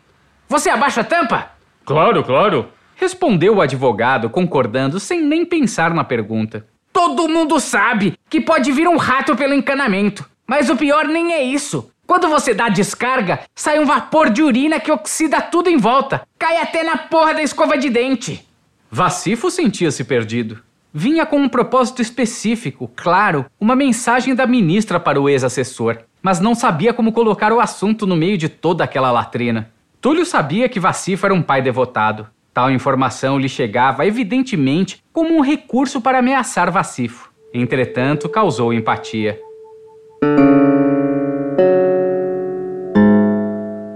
você 0.48 0.68
abaixa 0.68 1.00
a 1.00 1.04
tampa? 1.04 1.50
Claro, 1.84 2.22
claro. 2.22 2.68
Respondeu 3.02 3.56
o 3.56 3.60
advogado, 3.60 4.30
concordando 4.30 5.00
sem 5.00 5.20
nem 5.20 5.44
pensar 5.44 5.92
na 5.92 6.04
pergunta. 6.04 6.64
Todo 6.92 7.28
mundo 7.28 7.58
sabe 7.58 8.16
que 8.30 8.40
pode 8.40 8.70
vir 8.70 8.86
um 8.86 8.96
rato 8.96 9.34
pelo 9.34 9.54
encanamento. 9.54 10.24
Mas 10.46 10.70
o 10.70 10.76
pior 10.76 11.08
nem 11.08 11.32
é 11.32 11.42
isso. 11.42 11.90
Quando 12.06 12.28
você 12.28 12.54
dá 12.54 12.68
descarga, 12.68 13.40
sai 13.56 13.80
um 13.80 13.86
vapor 13.86 14.30
de 14.30 14.40
urina 14.40 14.78
que 14.78 14.92
oxida 14.92 15.40
tudo 15.40 15.68
em 15.68 15.76
volta. 15.76 16.22
Cai 16.38 16.58
até 16.58 16.84
na 16.84 16.96
porra 16.96 17.34
da 17.34 17.42
escova 17.42 17.76
de 17.76 17.90
dente. 17.90 18.46
Vacifo 18.88 19.50
sentia-se 19.50 20.04
perdido. 20.04 20.62
Vinha 20.94 21.26
com 21.26 21.38
um 21.38 21.48
propósito 21.48 22.00
específico, 22.00 22.88
claro, 22.94 23.46
uma 23.58 23.74
mensagem 23.74 24.32
da 24.32 24.46
ministra 24.46 25.00
para 25.00 25.20
o 25.20 25.28
ex-assessor, 25.28 25.98
mas 26.22 26.38
não 26.38 26.54
sabia 26.54 26.94
como 26.94 27.10
colocar 27.10 27.52
o 27.52 27.58
assunto 27.58 28.06
no 28.06 28.14
meio 28.14 28.38
de 28.38 28.48
toda 28.48 28.84
aquela 28.84 29.10
latrina. 29.10 29.72
Túlio 30.00 30.24
sabia 30.24 30.68
que 30.68 30.78
Vacifo 30.78 31.26
era 31.26 31.34
um 31.34 31.42
pai 31.42 31.60
devotado. 31.60 32.28
Tal 32.54 32.70
informação 32.70 33.38
lhe 33.38 33.48
chegava, 33.48 34.06
evidentemente, 34.06 35.02
como 35.10 35.34
um 35.34 35.40
recurso 35.40 36.02
para 36.02 36.18
ameaçar 36.18 36.70
Vacifo. 36.70 37.32
Entretanto, 37.54 38.28
causou 38.28 38.74
empatia. 38.74 39.40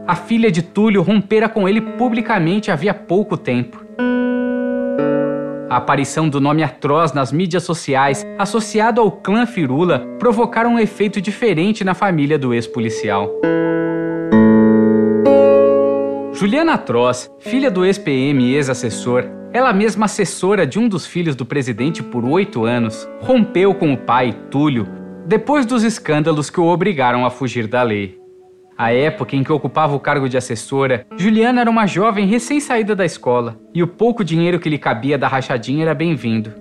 A 0.07 0.15
filha 0.15 0.51
de 0.51 0.63
Túlio 0.63 1.03
rompera 1.03 1.51
com 1.51 1.69
ele 1.69 1.83
publicamente 1.83 2.71
havia 2.71 2.95
pouco 2.95 3.37
tempo. 3.37 3.85
A 5.69 5.77
aparição 5.77 6.27
do 6.27 6.41
nome 6.41 6.63
atroz 6.63 7.13
nas 7.13 7.31
mídias 7.31 7.65
sociais, 7.65 8.25
associado 8.39 9.03
ao 9.03 9.11
clã 9.11 9.45
Firula, 9.45 9.99
provocaram 10.19 10.75
um 10.75 10.79
efeito 10.79 11.21
diferente 11.21 11.85
na 11.85 11.93
família 11.93 12.39
do 12.39 12.55
ex-policial. 12.55 13.31
Juliana 16.39 16.75
Atroz, 16.75 17.31
filha 17.41 17.71
do 17.71 17.83
ex-PM 17.83 18.45
e 18.45 18.57
ex-assessor, 18.57 19.25
ela 19.55 19.73
mesma 19.73 20.05
assessora 20.05 20.67
de 20.67 20.79
um 20.79 20.87
dos 20.87 21.07
filhos 21.07 21.35
do 21.35 21.47
presidente 21.47 22.03
por 22.03 22.27
oito 22.27 22.67
anos, 22.67 23.09
rompeu 23.23 23.75
com 23.75 23.95
o 23.95 23.97
pai, 23.97 24.35
Túlio, 24.51 24.87
depois 25.27 25.65
dos 25.65 25.83
escândalos 25.83 26.51
que 26.51 26.61
o 26.61 26.67
obrigaram 26.67 27.25
a 27.25 27.31
fugir 27.31 27.67
da 27.67 27.83
lei. 27.83 28.21
A 28.77 28.93
época 28.93 29.35
em 29.35 29.43
que 29.43 29.51
ocupava 29.51 29.97
o 29.97 30.01
cargo 30.01 30.29
de 30.29 30.37
assessora, 30.37 31.07
Juliana 31.17 31.63
era 31.63 31.71
uma 31.71 31.87
jovem 31.87 32.27
recém-saída 32.27 32.95
da 32.95 33.07
escola 33.07 33.59
e 33.73 33.83
o 33.83 33.87
pouco 33.87 34.23
dinheiro 34.23 34.61
que 34.61 34.69
lhe 34.69 34.77
cabia 34.77 35.17
da 35.17 35.29
rachadinha 35.29 35.85
era 35.85 35.95
bem-vindo. 35.95 36.53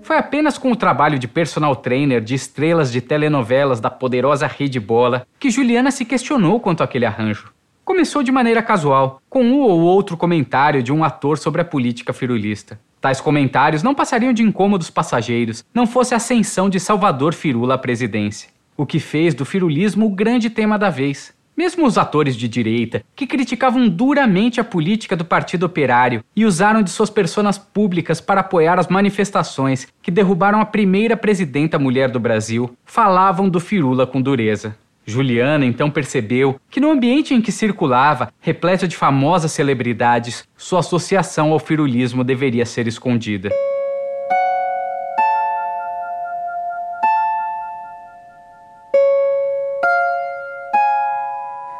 Foi 0.00 0.16
apenas 0.16 0.56
com 0.56 0.72
o 0.72 0.76
trabalho 0.76 1.18
de 1.18 1.28
personal 1.28 1.76
trainer 1.76 2.22
de 2.22 2.34
estrelas 2.34 2.90
de 2.90 3.02
telenovelas 3.02 3.80
da 3.80 3.90
poderosa 3.90 4.46
Rede 4.46 4.80
Bola 4.80 5.26
que 5.38 5.50
Juliana 5.50 5.90
se 5.90 6.06
questionou 6.06 6.58
quanto 6.58 6.82
àquele 6.82 7.04
arranjo. 7.04 7.53
Começou 7.84 8.22
de 8.22 8.32
maneira 8.32 8.62
casual, 8.62 9.20
com 9.28 9.42
um 9.42 9.60
ou 9.60 9.80
outro 9.80 10.16
comentário 10.16 10.82
de 10.82 10.92
um 10.92 11.04
ator 11.04 11.38
sobre 11.38 11.60
a 11.60 11.64
política 11.64 12.12
firulista. 12.12 12.80
Tais 13.00 13.20
comentários 13.20 13.82
não 13.82 13.94
passariam 13.94 14.32
de 14.32 14.42
incômodos 14.42 14.90
passageiros, 14.90 15.64
não 15.74 15.86
fosse 15.86 16.14
a 16.14 16.16
ascensão 16.16 16.70
de 16.70 16.80
Salvador 16.80 17.34
Firula 17.34 17.74
à 17.74 17.78
presidência 17.78 18.54
o 18.76 18.84
que 18.84 18.98
fez 18.98 19.34
do 19.34 19.44
firulismo 19.44 20.06
o 20.06 20.10
grande 20.10 20.50
tema 20.50 20.78
da 20.78 20.90
vez. 20.90 21.32
Mesmo 21.56 21.86
os 21.86 21.96
atores 21.96 22.36
de 22.36 22.48
direita, 22.48 23.04
que 23.14 23.28
criticavam 23.28 23.88
duramente 23.88 24.60
a 24.60 24.64
política 24.64 25.14
do 25.14 25.24
Partido 25.24 25.66
Operário 25.66 26.24
e 26.34 26.44
usaram 26.44 26.82
de 26.82 26.90
suas 26.90 27.08
personas 27.08 27.56
públicas 27.56 28.20
para 28.20 28.40
apoiar 28.40 28.80
as 28.80 28.88
manifestações 28.88 29.86
que 30.02 30.10
derrubaram 30.10 30.60
a 30.60 30.64
primeira 30.64 31.16
presidenta 31.16 31.78
mulher 31.78 32.10
do 32.10 32.18
Brasil, 32.18 32.76
falavam 32.84 33.48
do 33.48 33.60
Firula 33.60 34.04
com 34.04 34.20
dureza. 34.20 34.76
Juliana 35.06 35.66
então 35.66 35.90
percebeu 35.90 36.58
que 36.70 36.80
no 36.80 36.90
ambiente 36.90 37.34
em 37.34 37.40
que 37.40 37.52
circulava, 37.52 38.32
repleto 38.40 38.88
de 38.88 38.96
famosas 38.96 39.52
celebridades, 39.52 40.48
sua 40.56 40.80
associação 40.80 41.52
ao 41.52 41.58
firulismo 41.58 42.24
deveria 42.24 42.64
ser 42.64 42.86
escondida. 42.86 43.50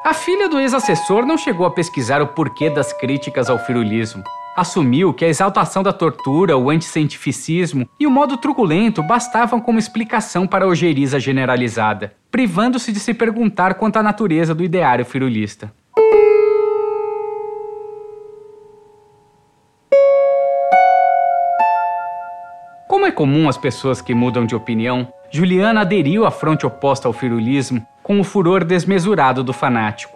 A 0.04 0.12
filha 0.12 0.48
do 0.48 0.60
ex-assessor 0.60 1.24
não 1.24 1.38
chegou 1.38 1.64
a 1.64 1.70
pesquisar 1.70 2.20
o 2.20 2.26
porquê 2.26 2.68
das 2.68 2.92
críticas 2.92 3.48
ao 3.48 3.58
firulismo. 3.58 4.22
Assumiu 4.56 5.12
que 5.12 5.24
a 5.24 5.28
exaltação 5.28 5.82
da 5.82 5.92
tortura, 5.92 6.56
o 6.56 6.70
anticientificismo 6.70 7.88
e 7.98 8.06
o 8.06 8.10
modo 8.10 8.36
truculento 8.36 9.02
bastavam 9.02 9.60
como 9.60 9.80
explicação 9.80 10.46
para 10.46 10.64
a 10.64 10.68
ojeriza 10.68 11.18
generalizada, 11.18 12.14
privando-se 12.30 12.92
de 12.92 13.00
se 13.00 13.12
perguntar 13.12 13.74
quanto 13.74 13.96
à 13.96 14.02
natureza 14.02 14.54
do 14.54 14.62
ideário 14.62 15.04
firulista. 15.04 15.72
Como 22.88 23.06
é 23.06 23.10
comum 23.10 23.48
as 23.48 23.58
pessoas 23.58 24.00
que 24.00 24.14
mudam 24.14 24.46
de 24.46 24.54
opinião, 24.54 25.08
Juliana 25.32 25.80
aderiu 25.80 26.24
à 26.24 26.30
fronte 26.30 26.64
oposta 26.64 27.08
ao 27.08 27.12
firulismo 27.12 27.84
com 28.04 28.20
o 28.20 28.24
furor 28.24 28.64
desmesurado 28.64 29.42
do 29.42 29.52
fanático. 29.52 30.13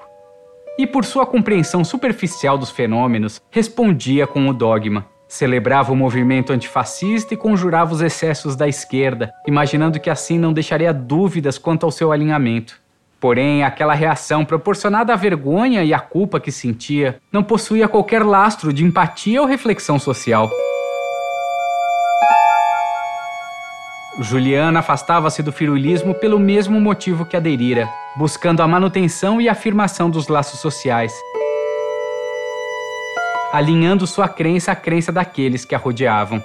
E 0.78 0.86
por 0.86 1.04
sua 1.04 1.26
compreensão 1.26 1.84
superficial 1.84 2.56
dos 2.56 2.70
fenômenos, 2.70 3.42
respondia 3.50 4.28
com 4.28 4.48
o 4.48 4.54
dogma. 4.54 5.04
Celebrava 5.26 5.92
o 5.92 5.96
movimento 5.96 6.52
antifascista 6.52 7.34
e 7.34 7.36
conjurava 7.36 7.92
os 7.92 8.00
excessos 8.00 8.54
da 8.54 8.68
esquerda, 8.68 9.32
imaginando 9.44 9.98
que 9.98 10.08
assim 10.08 10.38
não 10.38 10.52
deixaria 10.52 10.94
dúvidas 10.94 11.58
quanto 11.58 11.84
ao 11.84 11.90
seu 11.90 12.12
alinhamento. 12.12 12.80
Porém, 13.18 13.64
aquela 13.64 13.92
reação 13.92 14.44
proporcionada 14.44 15.12
à 15.12 15.16
vergonha 15.16 15.82
e 15.82 15.92
à 15.92 15.98
culpa 15.98 16.38
que 16.38 16.52
sentia 16.52 17.20
não 17.32 17.42
possuía 17.42 17.88
qualquer 17.88 18.24
lastro 18.24 18.72
de 18.72 18.84
empatia 18.84 19.42
ou 19.42 19.48
reflexão 19.48 19.98
social. 19.98 20.48
Juliana 24.20 24.80
afastava-se 24.80 25.44
do 25.44 25.52
firulismo 25.52 26.12
pelo 26.12 26.40
mesmo 26.40 26.80
motivo 26.80 27.24
que 27.24 27.36
aderira, 27.36 27.88
buscando 28.16 28.60
a 28.60 28.66
manutenção 28.66 29.40
e 29.40 29.48
afirmação 29.48 30.10
dos 30.10 30.26
laços 30.26 30.58
sociais, 30.58 31.12
alinhando 33.52 34.08
sua 34.08 34.28
crença 34.28 34.72
à 34.72 34.76
crença 34.76 35.12
daqueles 35.12 35.64
que 35.64 35.72
a 35.72 35.78
rodeavam. 35.78 36.42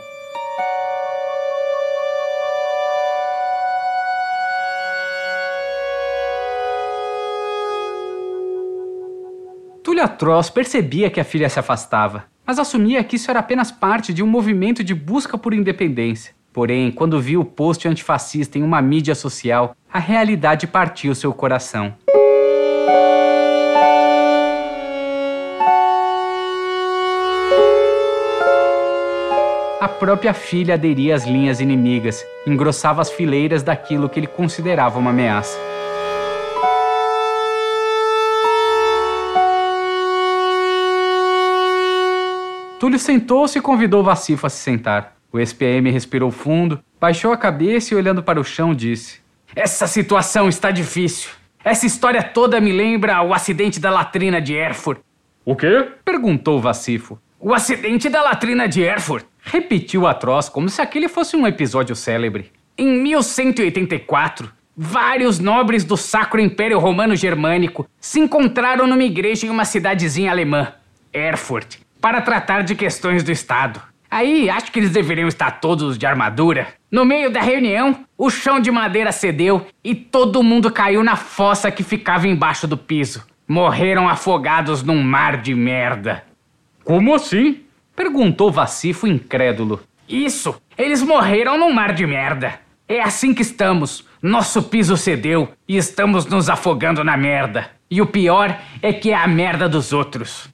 Túlio 9.83 10.03
Atroz 10.03 10.51
percebia 10.51 11.09
que 11.09 11.19
a 11.19 11.23
filha 11.23 11.49
se 11.49 11.59
afastava, 11.59 12.25
mas 12.45 12.59
assumia 12.59 13.03
que 13.03 13.15
isso 13.15 13.31
era 13.31 13.39
apenas 13.39 13.71
parte 13.71 14.13
de 14.13 14.21
um 14.21 14.27
movimento 14.27 14.83
de 14.83 14.93
busca 14.93 15.39
por 15.39 15.55
independência. 15.55 16.35
Porém, 16.53 16.91
quando 16.91 17.19
viu 17.19 17.41
o 17.41 17.45
post 17.45 17.87
antifascista 17.87 18.59
em 18.59 18.63
uma 18.63 18.79
mídia 18.79 19.15
social, 19.15 19.75
a 19.91 19.97
realidade 19.97 20.67
partiu 20.67 21.15
seu 21.15 21.33
coração. 21.33 21.95
A 29.81 29.87
própria 29.87 30.33
filha 30.33 30.75
aderia 30.75 31.15
às 31.15 31.25
linhas 31.25 31.59
inimigas, 31.59 32.23
engrossava 32.45 33.01
as 33.01 33.11
fileiras 33.11 33.63
daquilo 33.63 34.07
que 34.07 34.19
ele 34.19 34.27
considerava 34.27 34.99
uma 34.99 35.09
ameaça. 35.09 35.57
Túlio 42.79 42.99
sentou-se 42.99 43.57
e 43.57 43.61
convidou 43.61 44.03
Vacifo 44.03 44.45
a 44.45 44.49
se 44.49 44.57
sentar. 44.57 45.12
O 45.33 45.39
SPM 45.39 45.89
respirou 45.89 46.29
fundo, 46.29 46.79
baixou 47.01 47.33
a 47.33 47.37
cabeça 47.37 47.91
e, 47.91 47.97
olhando 47.97 48.21
para 48.21 48.39
o 48.39 48.43
chão, 48.43 48.71
disse: 48.71 49.19
Essa 49.55 49.87
situação 49.87 50.47
está 50.47 50.69
difícil. 50.69 51.31
Essa 51.65 51.87
história 51.87 52.21
toda 52.21 52.61
me 52.61 52.71
lembra 52.71 53.19
o 53.23 53.33
acidente 53.33 53.79
da 53.79 53.89
latrina 53.89 54.39
de 54.39 54.53
Erfurt. 54.53 54.99
O 55.43 55.55
quê? 55.55 55.87
perguntou 56.05 56.61
Vacifo. 56.61 57.17
O 57.39 57.51
acidente 57.51 58.09
da 58.09 58.21
latrina 58.21 58.67
de 58.67 58.83
Erfurt, 58.83 59.25
repetiu 59.41 60.05
Atroz 60.05 60.49
como 60.49 60.69
se 60.69 60.83
aquele 60.83 61.09
fosse 61.09 61.35
um 61.35 61.47
episódio 61.47 61.95
célebre. 61.95 62.51
Em 62.77 63.01
1184, 63.01 64.51
vários 64.77 65.39
nobres 65.39 65.83
do 65.83 65.97
Sacro 65.97 66.39
Império 66.39 66.77
Romano 66.77 67.15
Germânico 67.15 67.89
se 67.99 68.19
encontraram 68.19 68.85
numa 68.85 69.03
igreja 69.03 69.47
em 69.47 69.49
uma 69.49 69.65
cidadezinha 69.65 70.29
alemã, 70.29 70.73
Erfurt, 71.11 71.77
para 71.99 72.21
tratar 72.21 72.61
de 72.61 72.75
questões 72.75 73.23
do 73.23 73.31
Estado. 73.31 73.81
Aí 74.13 74.47
acho 74.47 74.71
que 74.71 74.77
eles 74.77 74.91
deveriam 74.91 75.27
estar 75.27 75.59
todos 75.59 75.97
de 75.97 76.05
armadura. 76.05 76.67
No 76.91 77.03
meio 77.03 77.31
da 77.31 77.41
reunião, 77.41 78.05
o 78.15 78.29
chão 78.29 78.59
de 78.59 78.69
madeira 78.69 79.11
cedeu 79.11 79.65
e 79.83 79.95
todo 79.95 80.43
mundo 80.43 80.71
caiu 80.71 81.03
na 81.03 81.15
fossa 81.15 81.71
que 81.71 81.81
ficava 81.81 82.27
embaixo 82.27 82.67
do 82.67 82.77
piso. 82.77 83.25
Morreram 83.47 84.07
afogados 84.07 84.83
num 84.83 85.01
mar 85.01 85.37
de 85.37 85.55
merda. 85.55 86.23
Como 86.83 87.15
assim? 87.15 87.61
Perguntou 87.95 88.51
Vacifo 88.51 89.07
incrédulo. 89.07 89.81
Isso, 90.07 90.61
eles 90.77 91.01
morreram 91.01 91.57
num 91.57 91.73
mar 91.73 91.91
de 91.91 92.05
merda. 92.05 92.59
É 92.87 93.01
assim 93.01 93.33
que 93.33 93.41
estamos. 93.41 94.05
Nosso 94.21 94.61
piso 94.61 94.95
cedeu 94.95 95.49
e 95.67 95.75
estamos 95.75 96.27
nos 96.27 96.51
afogando 96.51 97.03
na 97.03 97.17
merda. 97.17 97.71
E 97.89 97.99
o 97.99 98.05
pior 98.05 98.59
é 98.79 98.93
que 98.93 99.09
é 99.09 99.15
a 99.15 99.27
merda 99.27 99.67
dos 99.67 99.91
outros. 99.91 100.52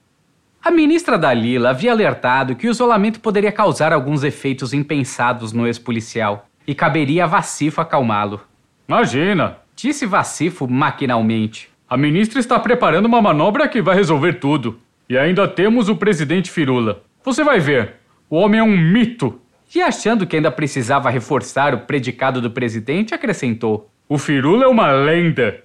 A 0.62 0.70
ministra 0.70 1.18
Dalila 1.18 1.70
havia 1.70 1.92
alertado 1.92 2.54
que 2.54 2.68
o 2.68 2.72
isolamento 2.72 3.22
poderia 3.22 3.52
causar 3.52 3.94
alguns 3.94 4.24
efeitos 4.24 4.74
impensados 4.74 5.54
no 5.54 5.66
ex-policial 5.66 6.48
e 6.68 6.76
caberia 6.76 7.24
a 7.24 7.28
Vacifo 7.28 7.80
acalmá-lo. 7.80 8.42
Imagina, 8.88 9.58
disse 9.74 10.06
Vacifo 10.06 10.68
maquinalmente. 10.68 11.70
A 11.90 11.96
ministra 11.96 12.42
está 12.42 12.60
preparando 12.60 13.06
uma 13.06 13.22
manobra 13.22 13.70
que 13.70 13.82
vai 13.82 13.96
resolver 13.96 14.34
tudo. 14.34 14.78
E 15.10 15.18
ainda 15.18 15.48
temos 15.48 15.88
o 15.88 15.96
presidente 15.96 16.52
Firula. 16.52 17.04
Você 17.24 17.42
vai 17.42 17.60
ver, 17.60 17.96
o 18.30 18.36
homem 18.36 18.60
é 18.60 18.64
um 18.64 18.78
mito. 18.78 19.40
E 19.74 19.82
achando 19.82 20.28
que 20.28 20.36
ainda 20.36 20.52
precisava 20.52 21.10
reforçar 21.10 21.74
o 21.74 21.80
predicado 21.80 22.42
do 22.42 22.52
presidente, 22.52 23.14
acrescentou: 23.14 23.90
O 24.10 24.18
Firula 24.18 24.66
é 24.66 24.68
uma 24.68 24.92
lenda. 24.92 25.64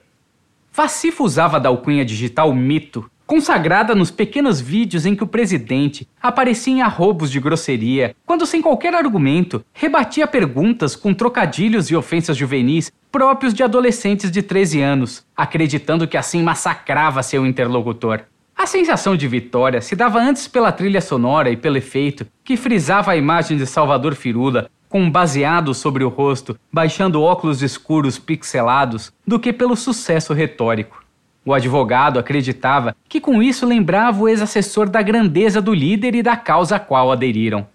Vacifo 0.72 1.24
usava 1.24 1.59
da 1.59 1.68
alcunha 1.68 2.04
digital 2.04 2.54
mito 2.54 3.11
consagrada 3.26 3.94
nos 3.94 4.10
pequenos 4.10 4.60
vídeos 4.60 5.06
em 5.06 5.14
que 5.14 5.24
o 5.24 5.26
presidente 5.26 6.08
aparecia 6.22 6.74
em 6.74 6.82
arrobos 6.82 7.30
de 7.30 7.40
grosseria, 7.40 8.14
quando 8.26 8.46
sem 8.46 8.60
qualquer 8.60 8.94
argumento 8.94 9.64
rebatia 9.72 10.26
perguntas 10.26 10.94
com 10.94 11.14
trocadilhos 11.14 11.90
e 11.90 11.96
ofensas 11.96 12.37
juvenis 12.37 12.92
próprios 13.10 13.54
de 13.54 13.62
adolescentes 13.62 14.30
de 14.30 14.42
13 14.42 14.80
anos, 14.80 15.26
acreditando 15.37 16.06
que 16.06 16.16
assim 16.16 16.42
massacrava 16.42 17.22
seu 17.22 17.46
interlocutor. 17.46 18.22
A 18.56 18.66
sensação 18.66 19.16
de 19.16 19.26
vitória 19.26 19.80
se 19.80 19.96
dava 19.96 20.20
antes 20.20 20.46
pela 20.46 20.70
trilha 20.70 21.00
sonora 21.00 21.50
e 21.50 21.56
pelo 21.56 21.76
efeito 21.76 22.26
que 22.44 22.56
frisava 22.56 23.12
a 23.12 23.16
imagem 23.16 23.56
de 23.56 23.66
Salvador 23.66 24.14
Firula 24.14 24.70
com 24.88 25.02
um 25.02 25.10
baseado 25.10 25.74
sobre 25.74 26.04
o 26.04 26.08
rosto, 26.08 26.56
baixando 26.72 27.20
óculos 27.20 27.62
escuros 27.62 28.16
pixelados, 28.16 29.12
do 29.26 29.40
que 29.40 29.52
pelo 29.52 29.74
sucesso 29.74 30.32
retórico. 30.32 31.03
O 31.46 31.52
advogado 31.52 32.18
acreditava 32.18 32.96
que 33.07 33.20
com 33.20 33.42
isso 33.42 33.66
lembrava 33.66 34.22
o 34.22 34.28
ex-assessor 34.28 34.88
da 34.88 35.02
grandeza 35.02 35.61
do 35.61 35.74
líder 35.74 36.14
e 36.14 36.22
da 36.22 36.37
causa 36.37 36.76
a 36.76 36.80
qual 36.80 37.12
aderiram. 37.12 37.66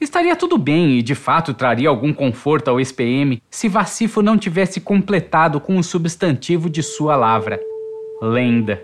Estaria 0.00 0.34
tudo 0.34 0.58
bem 0.58 0.98
e 0.98 1.02
de 1.02 1.14
fato 1.14 1.54
traria 1.54 1.88
algum 1.88 2.12
conforto 2.12 2.68
ao 2.68 2.80
ex-PM 2.80 3.40
se 3.48 3.68
Vacifo 3.68 4.20
não 4.20 4.36
tivesse 4.36 4.80
completado 4.80 5.60
com 5.60 5.76
o 5.76 5.84
substantivo 5.84 6.68
de 6.68 6.82
sua 6.82 7.14
lavra: 7.14 7.60
lenda. 8.20 8.82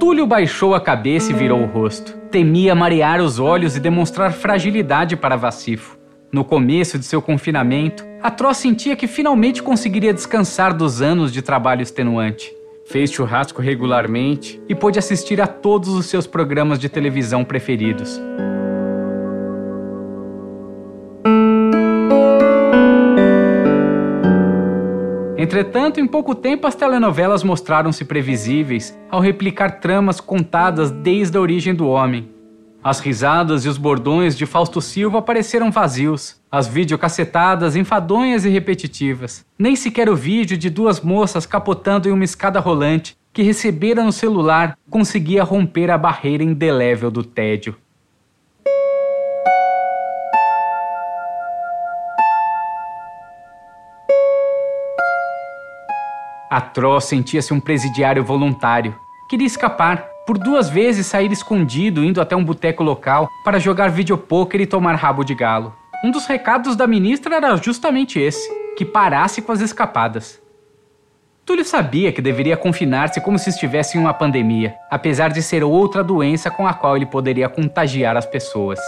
Túlio 0.00 0.26
baixou 0.26 0.74
a 0.74 0.80
cabeça 0.80 1.30
e 1.30 1.34
virou 1.34 1.62
o 1.62 1.66
rosto. 1.66 2.16
Temia 2.32 2.74
marear 2.74 3.22
os 3.22 3.38
olhos 3.38 3.76
e 3.76 3.80
demonstrar 3.80 4.32
fragilidade 4.32 5.16
para 5.16 5.36
Vacifo. 5.36 6.03
No 6.34 6.44
começo 6.44 6.98
de 6.98 7.04
seu 7.04 7.22
confinamento, 7.22 8.04
Atroz 8.20 8.56
sentia 8.56 8.96
que 8.96 9.06
finalmente 9.06 9.62
conseguiria 9.62 10.12
descansar 10.12 10.76
dos 10.76 11.00
anos 11.00 11.32
de 11.32 11.40
trabalho 11.40 11.80
extenuante. 11.80 12.52
Fez 12.84 13.12
churrasco 13.12 13.62
regularmente 13.62 14.60
e 14.68 14.74
pôde 14.74 14.98
assistir 14.98 15.40
a 15.40 15.46
todos 15.46 15.90
os 15.90 16.06
seus 16.06 16.26
programas 16.26 16.80
de 16.80 16.88
televisão 16.88 17.44
preferidos. 17.44 18.20
Entretanto, 25.38 26.00
em 26.00 26.06
pouco 26.08 26.34
tempo 26.34 26.66
as 26.66 26.74
telenovelas 26.74 27.44
mostraram-se 27.44 28.04
previsíveis 28.04 28.98
ao 29.08 29.20
replicar 29.20 29.78
tramas 29.78 30.20
contadas 30.20 30.90
desde 30.90 31.38
a 31.38 31.40
origem 31.40 31.72
do 31.72 31.86
homem. 31.86 32.33
As 32.84 33.00
risadas 33.00 33.64
e 33.64 33.68
os 33.70 33.78
bordões 33.78 34.36
de 34.36 34.44
Fausto 34.44 34.78
Silva 34.78 35.22
pareceram 35.22 35.70
vazios, 35.70 36.38
as 36.52 36.68
videocassetadas 36.68 37.76
enfadonhas 37.76 38.44
e 38.44 38.50
repetitivas. 38.50 39.42
Nem 39.58 39.74
sequer 39.74 40.10
o 40.10 40.14
vídeo 40.14 40.58
de 40.58 40.68
duas 40.68 41.00
moças 41.00 41.46
capotando 41.46 42.10
em 42.10 42.12
uma 42.12 42.24
escada 42.24 42.60
rolante 42.60 43.16
que 43.32 43.40
recebera 43.40 44.04
no 44.04 44.12
celular 44.12 44.76
conseguia 44.90 45.42
romper 45.42 45.90
a 45.90 45.96
barreira 45.96 46.44
indelével 46.44 47.10
do 47.10 47.24
tédio. 47.24 47.74
Atroz 56.50 57.04
sentia-se 57.04 57.54
um 57.54 57.60
presidiário 57.60 58.22
voluntário. 58.22 58.94
Queria 59.30 59.46
escapar, 59.46 60.06
por 60.26 60.38
duas 60.38 60.68
vezes 60.68 61.06
sair 61.06 61.30
escondido 61.30 62.02
indo 62.02 62.20
até 62.20 62.34
um 62.34 62.44
boteco 62.44 62.82
local 62.82 63.28
para 63.44 63.58
jogar 63.58 63.90
videopôquer 63.90 64.60
e 64.60 64.66
tomar 64.66 64.94
rabo 64.94 65.24
de 65.24 65.34
galo. 65.34 65.74
Um 66.04 66.10
dos 66.10 66.26
recados 66.26 66.76
da 66.76 66.86
ministra 66.86 67.36
era 67.36 67.56
justamente 67.56 68.18
esse: 68.18 68.48
que 68.76 68.84
parasse 68.84 69.42
com 69.42 69.52
as 69.52 69.60
escapadas. 69.60 70.42
Túlio 71.44 71.64
sabia 71.64 72.10
que 72.10 72.22
deveria 72.22 72.56
confinar-se 72.56 73.20
como 73.20 73.38
se 73.38 73.50
estivesse 73.50 73.98
em 73.98 74.00
uma 74.00 74.14
pandemia, 74.14 74.74
apesar 74.90 75.30
de 75.30 75.42
ser 75.42 75.62
outra 75.62 76.02
doença 76.02 76.50
com 76.50 76.66
a 76.66 76.72
qual 76.72 76.96
ele 76.96 77.04
poderia 77.04 77.50
contagiar 77.50 78.16
as 78.16 78.24
pessoas. 78.24 78.78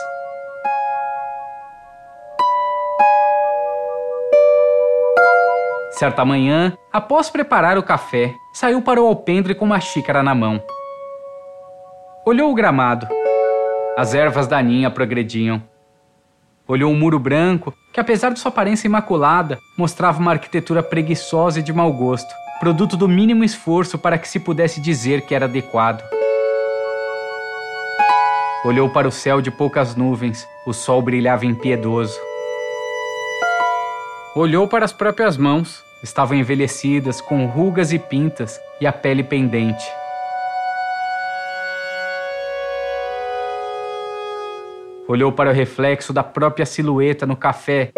Certa 5.91 6.25
manhã, 6.25 6.77
após 6.93 7.31
preparar 7.31 7.79
o 7.79 7.83
café, 7.83 8.35
saiu 8.53 8.83
para 8.83 9.03
o 9.03 9.07
alpendre 9.07 9.55
com 9.55 9.65
uma 9.65 9.81
xícara 9.81 10.23
na 10.23 10.35
mão. 10.35 10.63
Olhou 12.29 12.51
o 12.51 12.55
gramado. 12.57 13.07
As 13.97 14.13
ervas 14.13 14.49
daninhas 14.49 14.93
progrediam. 14.93 15.63
Olhou 16.67 16.93
o 16.93 16.97
muro 16.97 17.21
branco, 17.21 17.73
que 17.93 18.01
apesar 18.01 18.33
de 18.33 18.41
sua 18.41 18.49
aparência 18.49 18.89
imaculada, 18.89 19.61
mostrava 19.79 20.19
uma 20.19 20.33
arquitetura 20.33 20.83
preguiçosa 20.83 21.61
e 21.61 21.63
de 21.63 21.73
mau 21.73 21.93
gosto, 21.93 22.35
produto 22.59 22.97
do 22.97 23.07
mínimo 23.07 23.45
esforço 23.45 23.97
para 23.97 24.19
que 24.19 24.27
se 24.27 24.41
pudesse 24.41 24.81
dizer 24.81 25.21
que 25.21 25.37
era 25.37 25.45
adequado. 25.45 26.03
Olhou 28.65 28.91
para 28.91 29.07
o 29.07 29.13
céu 29.13 29.41
de 29.41 29.53
poucas 29.53 29.95
nuvens, 29.95 30.45
o 30.67 30.73
sol 30.73 31.01
brilhava 31.01 31.47
impiedoso. 31.47 32.19
Olhou 34.35 34.67
para 34.67 34.85
as 34.85 34.93
próprias 34.93 35.37
mãos, 35.37 35.81
estavam 36.03 36.37
envelhecidas, 36.37 37.21
com 37.21 37.47
rugas 37.47 37.93
e 37.93 38.01
pintas 38.01 38.59
e 38.81 38.87
a 38.87 38.93
pele 38.93 39.23
pendente. 39.23 39.87
Olhou 45.09 45.31
para 45.31 45.51
o 45.51 45.53
reflexo 45.53 46.13
da 46.13 46.25
própria 46.25 46.67
silhueta 46.67 47.25
no 47.25 47.37
café. 47.37 47.93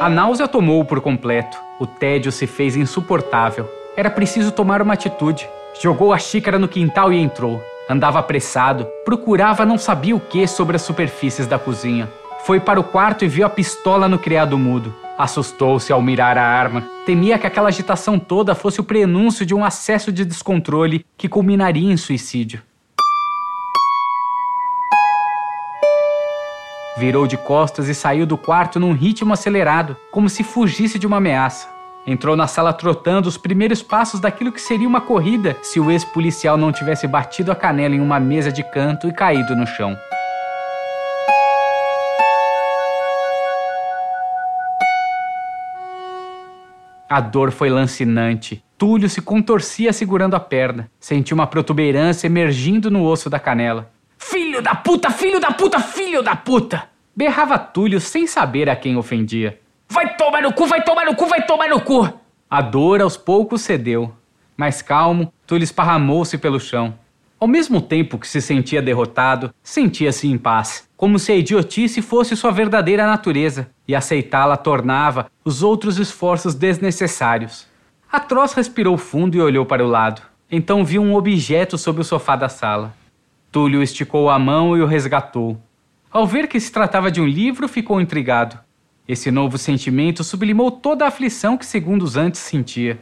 A 0.00 0.08
náusea 0.08 0.46
tomou-o 0.46 0.84
por 0.84 1.00
completo. 1.00 1.58
O 1.80 1.86
tédio 1.86 2.30
se 2.30 2.46
fez 2.46 2.76
insuportável. 2.76 3.68
Era 3.96 4.08
preciso 4.08 4.52
tomar 4.52 4.80
uma 4.80 4.94
atitude. 4.94 5.48
Jogou 5.82 6.12
a 6.12 6.18
xícara 6.18 6.56
no 6.56 6.68
quintal 6.68 7.12
e 7.12 7.18
entrou. 7.18 7.60
Andava 7.90 8.20
apressado, 8.20 8.86
procurava 9.04 9.66
não 9.66 9.76
sabia 9.76 10.14
o 10.14 10.20
que 10.20 10.46
sobre 10.46 10.76
as 10.76 10.82
superfícies 10.82 11.48
da 11.48 11.58
cozinha. 11.58 12.08
Foi 12.44 12.60
para 12.60 12.78
o 12.78 12.84
quarto 12.84 13.24
e 13.24 13.28
viu 13.28 13.44
a 13.44 13.50
pistola 13.50 14.08
no 14.08 14.20
criado 14.20 14.56
mudo. 14.56 14.94
Assustou-se 15.18 15.92
ao 15.92 16.00
mirar 16.00 16.38
a 16.38 16.46
arma. 16.46 16.84
Temia 17.04 17.38
que 17.38 17.46
aquela 17.46 17.68
agitação 17.68 18.20
toda 18.20 18.54
fosse 18.54 18.80
o 18.80 18.84
prenúncio 18.84 19.44
de 19.44 19.52
um 19.52 19.64
acesso 19.64 20.12
de 20.12 20.24
descontrole 20.24 21.04
que 21.16 21.28
culminaria 21.28 21.90
em 21.90 21.96
suicídio. 21.96 22.62
Virou 26.98 27.26
de 27.26 27.36
costas 27.36 27.88
e 27.88 27.94
saiu 27.94 28.24
do 28.24 28.38
quarto 28.38 28.80
num 28.80 28.92
ritmo 28.92 29.34
acelerado, 29.34 29.94
como 30.10 30.30
se 30.30 30.42
fugisse 30.42 30.98
de 30.98 31.06
uma 31.06 31.18
ameaça. 31.18 31.68
Entrou 32.06 32.34
na 32.34 32.46
sala 32.46 32.72
trotando 32.72 33.28
os 33.28 33.36
primeiros 33.36 33.82
passos 33.82 34.18
daquilo 34.18 34.50
que 34.50 34.60
seria 34.60 34.88
uma 34.88 35.00
corrida 35.00 35.54
se 35.62 35.78
o 35.78 35.90
ex-policial 35.90 36.56
não 36.56 36.72
tivesse 36.72 37.06
batido 37.06 37.52
a 37.52 37.54
canela 37.54 37.94
em 37.94 38.00
uma 38.00 38.18
mesa 38.18 38.50
de 38.50 38.62
canto 38.62 39.06
e 39.06 39.12
caído 39.12 39.54
no 39.54 39.66
chão. 39.66 39.94
A 47.08 47.20
dor 47.20 47.50
foi 47.50 47.68
lancinante. 47.68 48.64
Túlio 48.78 49.08
se 49.10 49.20
contorcia 49.20 49.92
segurando 49.92 50.34
a 50.34 50.40
perna. 50.40 50.90
Sentiu 50.98 51.34
uma 51.34 51.46
protuberância 51.46 52.26
emergindo 52.26 52.90
no 52.90 53.04
osso 53.04 53.28
da 53.28 53.38
canela. 53.38 53.90
Filho 54.18 54.62
da 54.62 54.74
puta, 54.74 55.10
filho 55.10 55.40
da 55.40 55.50
puta, 55.50 55.80
filho 55.80 56.22
da 56.22 56.34
puta! 56.34 56.88
Berrava 57.14 57.58
Túlio 57.58 58.00
sem 58.00 58.26
saber 58.26 58.68
a 58.68 58.76
quem 58.76 58.96
ofendia. 58.96 59.58
Vai 59.88 60.16
tomar 60.16 60.42
no 60.42 60.52
cu, 60.52 60.66
vai 60.66 60.82
tomar 60.82 61.06
no 61.06 61.14
cu, 61.14 61.26
vai 61.26 61.46
tomar 61.46 61.68
no 61.68 61.80
cu! 61.80 62.12
A 62.48 62.60
dor 62.60 63.00
aos 63.00 63.16
poucos 63.16 63.62
cedeu. 63.62 64.12
Mais 64.56 64.82
calmo, 64.82 65.32
Túlio 65.46 65.64
esparramou-se 65.64 66.36
pelo 66.38 66.58
chão. 66.58 66.94
Ao 67.38 67.46
mesmo 67.46 67.82
tempo 67.82 68.18
que 68.18 68.26
se 68.26 68.40
sentia 68.40 68.80
derrotado, 68.80 69.54
sentia-se 69.62 70.26
em 70.26 70.38
paz, 70.38 70.88
como 70.96 71.18
se 71.18 71.32
a 71.32 71.36
idiotice 71.36 72.00
fosse 72.00 72.34
sua 72.34 72.50
verdadeira 72.50 73.06
natureza, 73.06 73.70
e 73.86 73.94
aceitá-la 73.94 74.56
tornava 74.56 75.30
os 75.44 75.62
outros 75.62 75.98
esforços 75.98 76.54
desnecessários. 76.54 77.66
Atroz 78.10 78.54
respirou 78.54 78.96
fundo 78.96 79.36
e 79.36 79.40
olhou 79.40 79.66
para 79.66 79.84
o 79.84 79.88
lado. 79.88 80.22
Então 80.50 80.84
viu 80.84 81.02
um 81.02 81.14
objeto 81.14 81.76
sobre 81.76 82.00
o 82.00 82.04
sofá 82.04 82.36
da 82.36 82.48
sala. 82.48 82.94
Túlio 83.50 83.82
esticou 83.82 84.28
a 84.28 84.38
mão 84.38 84.76
e 84.76 84.82
o 84.82 84.86
resgatou. 84.86 85.58
Ao 86.10 86.26
ver 86.26 86.48
que 86.48 86.58
se 86.60 86.70
tratava 86.70 87.10
de 87.10 87.20
um 87.20 87.26
livro, 87.26 87.68
ficou 87.68 88.00
intrigado. 88.00 88.58
Esse 89.08 89.30
novo 89.30 89.56
sentimento 89.56 90.24
sublimou 90.24 90.70
toda 90.70 91.04
a 91.04 91.08
aflição 91.08 91.56
que 91.56 91.64
segundos 91.64 92.16
antes 92.16 92.40
sentia. 92.40 92.98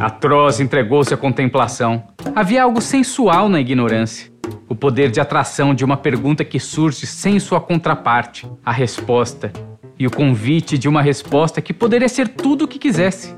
Atroz 0.00 0.60
entregou-se 0.60 1.12
à 1.12 1.16
contemplação. 1.16 2.04
Havia 2.34 2.62
algo 2.62 2.80
sensual 2.80 3.48
na 3.48 3.60
ignorância. 3.60 4.30
O 4.68 4.74
poder 4.74 5.10
de 5.10 5.20
atração 5.20 5.74
de 5.74 5.84
uma 5.84 5.96
pergunta 5.96 6.44
que 6.44 6.60
surge 6.60 7.04
sem 7.04 7.40
sua 7.40 7.60
contraparte, 7.60 8.46
a 8.64 8.70
resposta. 8.70 9.52
E 9.98 10.06
o 10.06 10.10
convite 10.10 10.78
de 10.78 10.88
uma 10.88 11.02
resposta 11.02 11.60
que 11.60 11.74
poderia 11.74 12.08
ser 12.08 12.28
tudo 12.28 12.64
o 12.64 12.68
que 12.68 12.78
quisesse. 12.78 13.34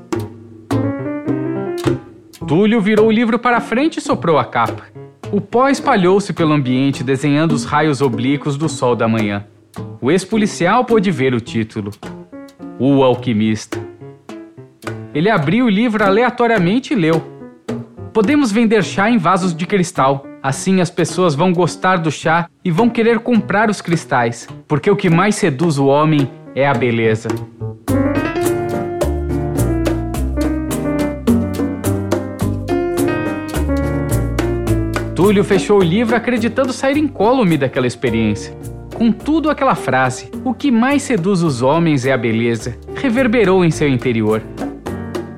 Túlio 2.47 2.81
virou 2.81 3.07
o 3.07 3.11
livro 3.11 3.37
para 3.37 3.61
frente 3.61 3.97
e 3.97 4.01
soprou 4.01 4.37
a 4.37 4.45
capa. 4.45 4.85
O 5.31 5.39
pó 5.39 5.69
espalhou-se 5.69 6.33
pelo 6.33 6.53
ambiente, 6.53 7.03
desenhando 7.03 7.53
os 7.53 7.63
raios 7.63 8.01
oblíquos 8.01 8.57
do 8.57 8.67
sol 8.67 8.95
da 8.95 9.07
manhã. 9.07 9.45
O 10.01 10.11
ex-policial 10.11 10.83
pôde 10.83 11.11
ver 11.11 11.33
o 11.33 11.39
título: 11.39 11.91
O 12.79 13.03
Alquimista. 13.03 13.79
Ele 15.13 15.29
abriu 15.29 15.65
o 15.65 15.69
livro 15.69 16.03
aleatoriamente 16.03 16.93
e 16.93 16.95
leu: 16.95 17.21
Podemos 18.11 18.51
vender 18.51 18.83
chá 18.83 19.09
em 19.09 19.17
vasos 19.17 19.55
de 19.55 19.65
cristal. 19.65 20.25
Assim 20.43 20.81
as 20.81 20.89
pessoas 20.89 21.35
vão 21.35 21.53
gostar 21.53 21.97
do 21.97 22.11
chá 22.11 22.49
e 22.65 22.71
vão 22.71 22.89
querer 22.89 23.19
comprar 23.19 23.69
os 23.69 23.79
cristais, 23.79 24.47
porque 24.67 24.89
o 24.89 24.95
que 24.95 25.09
mais 25.09 25.35
seduz 25.35 25.77
o 25.77 25.85
homem 25.85 26.29
é 26.55 26.67
a 26.67 26.73
beleza. 26.73 27.29
Túlio 35.21 35.43
fechou 35.43 35.77
o 35.77 35.83
livro 35.83 36.15
acreditando 36.15 36.73
sair 36.73 36.97
incólume 36.97 37.55
daquela 37.55 37.85
experiência. 37.85 38.57
Contudo, 38.95 39.51
aquela 39.51 39.75
frase, 39.75 40.31
o 40.43 40.51
que 40.51 40.71
mais 40.71 41.03
seduz 41.03 41.43
os 41.43 41.61
homens 41.61 42.07
é 42.07 42.11
a 42.11 42.17
beleza, 42.17 42.75
reverberou 42.95 43.63
em 43.63 43.69
seu 43.69 43.87
interior. 43.87 44.41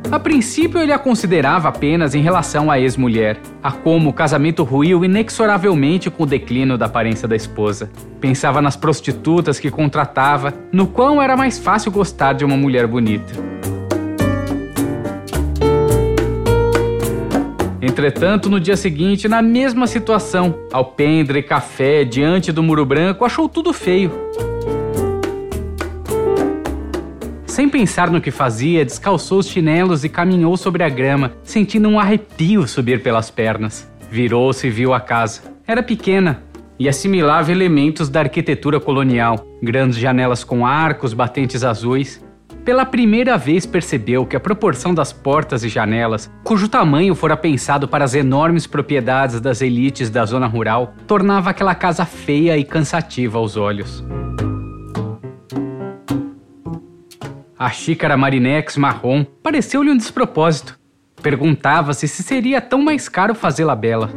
A 0.09 0.17
princípio, 0.17 0.79
ele 0.79 0.93
a 0.93 0.97
considerava 0.97 1.67
apenas 1.67 2.15
em 2.15 2.21
relação 2.21 2.71
à 2.71 2.79
ex-mulher, 2.79 3.37
a 3.61 3.73
como 3.73 4.09
o 4.09 4.13
casamento 4.13 4.63
ruiu 4.63 5.03
inexoravelmente 5.03 6.09
com 6.09 6.23
o 6.23 6.27
declínio 6.27 6.77
da 6.77 6.85
aparência 6.85 7.27
da 7.27 7.35
esposa. 7.35 7.91
Pensava 8.21 8.61
nas 8.61 8.77
prostitutas 8.77 9.59
que 9.59 9.69
contratava, 9.69 10.53
no 10.71 10.87
quão 10.87 11.21
era 11.21 11.35
mais 11.35 11.59
fácil 11.59 11.91
gostar 11.91 12.31
de 12.31 12.45
uma 12.45 12.55
mulher 12.55 12.87
bonita. 12.87 13.33
Entretanto, 17.85 18.49
no 18.49 18.61
dia 18.61 18.77
seguinte, 18.77 19.27
na 19.27 19.41
mesma 19.41 19.87
situação, 19.87 20.57
alpendre, 20.71 21.43
café, 21.43 22.05
diante 22.05 22.49
do 22.49 22.63
muro 22.63 22.85
branco, 22.85 23.25
achou 23.25 23.49
tudo 23.49 23.73
feio. 23.73 24.09
Sem 27.45 27.67
pensar 27.67 28.09
no 28.09 28.21
que 28.21 28.31
fazia, 28.31 28.85
descalçou 28.85 29.39
os 29.39 29.49
chinelos 29.49 30.05
e 30.05 30.09
caminhou 30.09 30.55
sobre 30.55 30.81
a 30.81 30.87
grama, 30.87 31.33
sentindo 31.43 31.89
um 31.89 31.99
arrepio 31.99 32.65
subir 32.69 33.03
pelas 33.03 33.29
pernas. 33.29 33.85
Virou-se 34.09 34.65
e 34.65 34.69
viu 34.69 34.93
a 34.93 35.01
casa. 35.01 35.41
Era 35.67 35.83
pequena 35.83 36.41
e 36.79 36.87
assimilava 36.87 37.51
elementos 37.51 38.07
da 38.07 38.21
arquitetura 38.21 38.79
colonial: 38.79 39.45
grandes 39.61 39.97
janelas 39.97 40.41
com 40.41 40.65
arcos, 40.65 41.13
batentes 41.13 41.65
azuis, 41.65 42.23
pela 42.63 42.85
primeira 42.85 43.37
vez 43.37 43.65
percebeu 43.65 44.25
que 44.25 44.35
a 44.35 44.39
proporção 44.39 44.93
das 44.93 45.11
portas 45.11 45.63
e 45.63 45.69
janelas, 45.69 46.31
cujo 46.43 46.69
tamanho 46.69 47.13
fora 47.13 47.35
pensado 47.35 47.87
para 47.87 48.05
as 48.05 48.13
enormes 48.13 48.65
propriedades 48.65 49.41
das 49.41 49.61
elites 49.61 50.09
da 50.09 50.25
zona 50.25 50.47
rural, 50.47 50.93
tornava 51.05 51.49
aquela 51.49 51.75
casa 51.75 52.05
feia 52.05 52.57
e 52.57 52.63
cansativa 52.63 53.37
aos 53.37 53.57
olhos. 53.57 54.03
A 57.59 57.69
xícara 57.69 58.17
Marinex 58.17 58.77
marrom 58.77 59.25
pareceu-lhe 59.41 59.89
um 59.89 59.97
despropósito. 59.97 60.79
Perguntava-se 61.21 62.07
se 62.07 62.23
seria 62.23 62.59
tão 62.59 62.81
mais 62.81 63.07
caro 63.07 63.35
fazê-la 63.35 63.75
bela. 63.75 64.09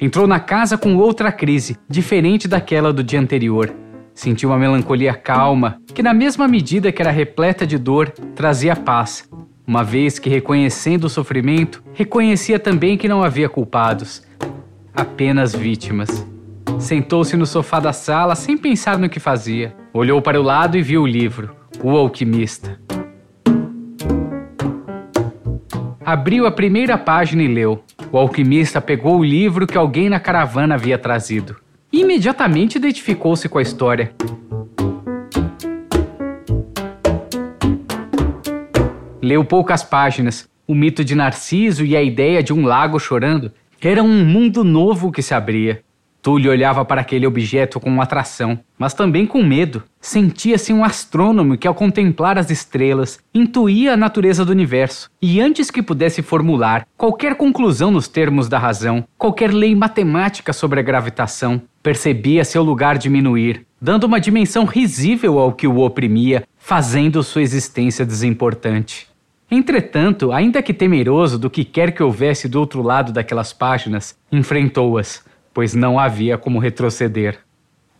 Entrou 0.00 0.26
na 0.26 0.40
casa 0.40 0.78
com 0.78 0.96
outra 0.96 1.30
crise, 1.30 1.76
diferente 1.88 2.48
daquela 2.48 2.92
do 2.92 3.02
dia 3.02 3.20
anterior 3.20 3.72
Sentiu 4.18 4.50
uma 4.50 4.58
melancolia 4.58 5.14
calma, 5.14 5.80
que, 5.94 6.02
na 6.02 6.12
mesma 6.12 6.48
medida 6.48 6.90
que 6.90 7.00
era 7.00 7.08
repleta 7.08 7.64
de 7.64 7.78
dor, 7.78 8.10
trazia 8.34 8.74
paz, 8.74 9.30
uma 9.64 9.84
vez 9.84 10.18
que, 10.18 10.28
reconhecendo 10.28 11.04
o 11.04 11.08
sofrimento, 11.08 11.80
reconhecia 11.94 12.58
também 12.58 12.98
que 12.98 13.06
não 13.06 13.22
havia 13.22 13.48
culpados, 13.48 14.26
apenas 14.92 15.54
vítimas. 15.54 16.26
Sentou-se 16.80 17.36
no 17.36 17.46
sofá 17.46 17.78
da 17.78 17.92
sala 17.92 18.34
sem 18.34 18.58
pensar 18.58 18.98
no 18.98 19.08
que 19.08 19.20
fazia. 19.20 19.72
Olhou 19.94 20.20
para 20.20 20.40
o 20.40 20.42
lado 20.42 20.76
e 20.76 20.82
viu 20.82 21.02
o 21.02 21.06
livro, 21.06 21.54
O 21.80 21.90
Alquimista. 21.90 22.76
Abriu 26.04 26.44
a 26.44 26.50
primeira 26.50 26.98
página 26.98 27.44
e 27.44 27.46
leu. 27.46 27.84
O 28.10 28.18
alquimista 28.18 28.80
pegou 28.80 29.20
o 29.20 29.24
livro 29.24 29.64
que 29.64 29.78
alguém 29.78 30.08
na 30.08 30.18
caravana 30.18 30.74
havia 30.74 30.98
trazido 30.98 31.54
imediatamente 32.00 32.76
identificou-se 32.76 33.48
com 33.48 33.58
a 33.58 33.62
história. 33.62 34.12
Leu 39.20 39.44
poucas 39.44 39.82
páginas. 39.82 40.48
O 40.66 40.74
mito 40.74 41.04
de 41.04 41.14
Narciso 41.14 41.84
e 41.84 41.96
a 41.96 42.02
ideia 42.02 42.42
de 42.42 42.52
um 42.52 42.64
lago 42.64 42.98
chorando 42.98 43.52
era 43.80 44.02
um 44.02 44.24
mundo 44.24 44.62
novo 44.62 45.10
que 45.10 45.22
se 45.22 45.34
abria. 45.34 45.82
Túlio 46.20 46.50
olhava 46.50 46.84
para 46.84 47.00
aquele 47.00 47.26
objeto 47.26 47.78
com 47.78 48.00
atração, 48.02 48.58
mas 48.76 48.92
também 48.92 49.24
com 49.24 49.42
medo. 49.42 49.82
Sentia-se 50.00 50.72
um 50.72 50.84
astrônomo 50.84 51.56
que, 51.56 51.66
ao 51.66 51.74
contemplar 51.74 52.36
as 52.38 52.50
estrelas, 52.50 53.20
intuía 53.32 53.94
a 53.94 53.96
natureza 53.96 54.44
do 54.44 54.52
universo, 54.52 55.10
e 55.22 55.40
antes 55.40 55.70
que 55.70 55.82
pudesse 55.82 56.20
formular 56.20 56.86
qualquer 56.96 57.36
conclusão 57.36 57.90
nos 57.90 58.08
termos 58.08 58.48
da 58.48 58.58
razão, 58.58 59.04
qualquer 59.16 59.52
lei 59.52 59.74
matemática 59.74 60.52
sobre 60.52 60.80
a 60.80 60.82
gravitação, 60.82 61.62
percebia 61.82 62.44
seu 62.44 62.62
lugar 62.62 62.98
diminuir, 62.98 63.64
dando 63.80 64.04
uma 64.04 64.20
dimensão 64.20 64.64
risível 64.64 65.38
ao 65.38 65.52
que 65.52 65.66
o 65.66 65.78
oprimia, 65.78 66.44
fazendo 66.58 67.22
sua 67.22 67.42
existência 67.42 68.04
desimportante. 68.04 69.06
Entretanto, 69.50 70.30
ainda 70.30 70.60
que 70.60 70.74
temeroso 70.74 71.38
do 71.38 71.48
que 71.48 71.64
quer 71.64 71.92
que 71.92 72.02
houvesse 72.02 72.48
do 72.48 72.60
outro 72.60 72.82
lado 72.82 73.12
daquelas 73.12 73.52
páginas, 73.52 74.14
enfrentou-as 74.30 75.26
pois 75.58 75.74
não 75.74 75.98
havia 75.98 76.38
como 76.38 76.60
retroceder. 76.60 77.40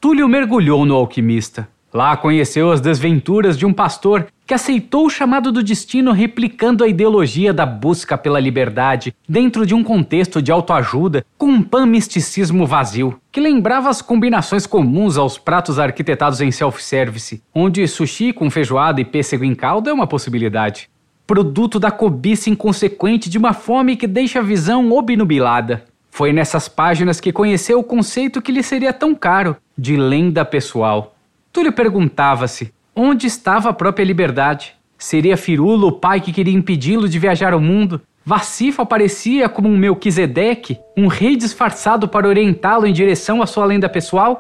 Túlio 0.01 0.29
mergulhou 0.29 0.87
no 0.87 0.95
alquimista. 0.95 1.69
Lá 1.93 2.17
conheceu 2.17 2.71
as 2.71 2.81
desventuras 2.81 3.59
de 3.59 3.67
um 3.67 3.73
pastor 3.73 4.29
que 4.47 4.55
aceitou 4.55 5.07
o 5.07 5.11
chamado 5.11 5.51
do 5.51 5.61
destino 5.61 6.13
replicando 6.13 6.85
a 6.85 6.89
ideologia 6.89 7.53
da 7.53 7.67
busca 7.67 8.17
pela 8.17 8.39
liberdade 8.39 9.13
dentro 9.29 9.67
de 9.67 9.75
um 9.75 9.83
contexto 9.83 10.41
de 10.41 10.53
autoajuda 10.53 11.27
com 11.37 11.47
um 11.47 11.61
pan-misticismo 11.61 12.65
vazio, 12.65 13.21
que 13.33 13.41
lembrava 13.41 13.91
as 13.91 14.01
combinações 14.01 14.65
comuns 14.65 15.17
aos 15.17 15.37
pratos 15.37 15.81
arquitetados 15.81 16.41
em 16.41 16.53
self-service, 16.53 17.43
onde 17.53 17.89
sushi 17.89 18.33
com 18.33 18.49
feijoada 18.49 19.01
e 19.01 19.05
pêssego 19.05 19.43
em 19.43 19.57
caldo 19.57 19.91
é 19.91 19.93
uma 19.93 20.07
possibilidade. 20.07 20.89
Produto 21.27 21.81
da 21.81 21.91
cobiça 21.91 22.49
inconsequente 22.49 23.29
de 23.29 23.37
uma 23.37 23.53
fome 23.53 23.97
que 23.97 24.07
deixa 24.07 24.39
a 24.39 24.43
visão 24.43 24.93
obnubilada. 24.93 25.88
Foi 26.19 26.33
nessas 26.33 26.69
páginas 26.69 27.21
que 27.21 27.31
conheceu 27.31 27.79
o 27.79 27.85
conceito 27.85 28.43
que 28.43 28.51
lhe 28.51 28.61
seria 28.61 28.93
tão 28.93 29.15
caro, 29.15 29.57
de 29.79 29.97
lenda 29.97 30.45
pessoal. 30.45 31.15
Túlio 31.53 31.73
perguntava-se 31.73 32.75
onde 32.93 33.29
estava 33.29 33.69
a 33.69 33.73
própria 33.73 34.03
liberdade. 34.03 34.75
Seria 34.99 35.37
Firulo 35.37 35.87
o 35.87 35.93
pai 35.93 36.21
que 36.21 36.33
queria 36.33 36.53
impedi-lo 36.53 37.09
de 37.09 37.21
viajar 37.21 37.53
ao 37.53 37.61
mundo? 37.61 38.01
Vacifo 38.25 38.83
aparecia 38.83 39.49
como 39.49 39.69
um 39.69 39.79
Melquisedeque, 39.79 40.77
um 40.97 41.07
rei 41.07 41.37
disfarçado 41.37 42.09
para 42.09 42.27
orientá-lo 42.27 42.85
em 42.85 42.93
direção 42.93 43.41
à 43.41 43.47
sua 43.47 43.65
lenda 43.65 43.89
pessoal? 43.89 44.37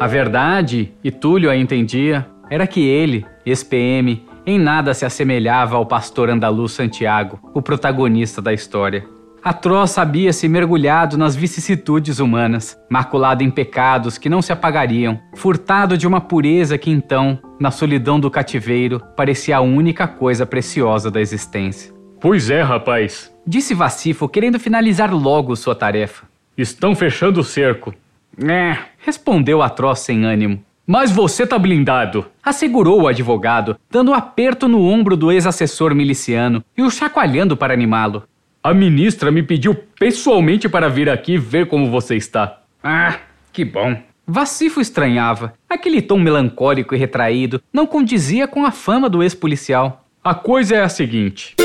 A 0.00 0.06
verdade, 0.06 0.94
e 1.04 1.10
Túlio 1.10 1.50
a 1.50 1.56
entendia, 1.58 2.26
era 2.48 2.66
que 2.66 2.80
ele, 2.80 3.26
ex-PM, 3.44 4.22
em 4.44 4.58
nada 4.58 4.92
se 4.94 5.04
assemelhava 5.04 5.76
ao 5.76 5.86
pastor 5.86 6.28
andaluz 6.28 6.72
Santiago, 6.72 7.38
o 7.54 7.62
protagonista 7.62 8.42
da 8.42 8.52
história. 8.52 9.04
Atroz 9.42 9.90
sabia-se 9.90 10.48
mergulhado 10.48 11.18
nas 11.18 11.34
vicissitudes 11.34 12.20
humanas, 12.20 12.78
maculado 12.88 13.42
em 13.42 13.50
pecados 13.50 14.16
que 14.16 14.28
não 14.28 14.40
se 14.40 14.52
apagariam, 14.52 15.20
furtado 15.34 15.98
de 15.98 16.06
uma 16.06 16.20
pureza 16.20 16.78
que 16.78 16.90
então, 16.90 17.38
na 17.58 17.72
solidão 17.72 18.20
do 18.20 18.30
cativeiro, 18.30 19.00
parecia 19.16 19.56
a 19.56 19.60
única 19.60 20.06
coisa 20.06 20.46
preciosa 20.46 21.10
da 21.10 21.20
existência. 21.20 21.92
Pois 22.20 22.50
é, 22.50 22.62
rapaz, 22.62 23.32
disse 23.44 23.74
Vacifo, 23.74 24.28
querendo 24.28 24.60
finalizar 24.60 25.12
logo 25.12 25.56
sua 25.56 25.74
tarefa. 25.74 26.24
Estão 26.56 26.94
fechando 26.94 27.40
o 27.40 27.44
cerco. 27.44 27.92
É, 28.38 28.78
respondeu 28.98 29.60
Atroz 29.60 29.98
sem 30.00 30.24
ânimo. 30.24 30.62
Mas 30.86 31.12
você 31.12 31.46
tá 31.46 31.58
blindado, 31.58 32.26
assegurou 32.42 33.02
o 33.02 33.08
advogado, 33.08 33.76
dando 33.88 34.10
um 34.10 34.14
aperto 34.14 34.66
no 34.66 34.84
ombro 34.84 35.16
do 35.16 35.30
ex-assessor 35.30 35.94
miliciano 35.94 36.64
e 36.76 36.82
o 36.82 36.90
chacoalhando 36.90 37.56
para 37.56 37.72
animá-lo. 37.72 38.24
A 38.62 38.74
ministra 38.74 39.30
me 39.30 39.42
pediu 39.42 39.74
pessoalmente 39.74 40.68
para 40.68 40.88
vir 40.88 41.08
aqui 41.08 41.38
ver 41.38 41.66
como 41.66 41.90
você 41.90 42.16
está. 42.16 42.60
Ah, 42.82 43.16
que 43.52 43.64
bom. 43.64 43.96
Vacifo 44.26 44.80
estranhava. 44.80 45.54
Aquele 45.68 46.02
tom 46.02 46.18
melancólico 46.18 46.94
e 46.94 46.98
retraído 46.98 47.62
não 47.72 47.86
condizia 47.86 48.48
com 48.48 48.64
a 48.64 48.70
fama 48.72 49.08
do 49.08 49.22
ex-policial. 49.22 50.04
A 50.22 50.34
coisa 50.34 50.76
é 50.76 50.82
a 50.82 50.88
seguinte 50.88 51.56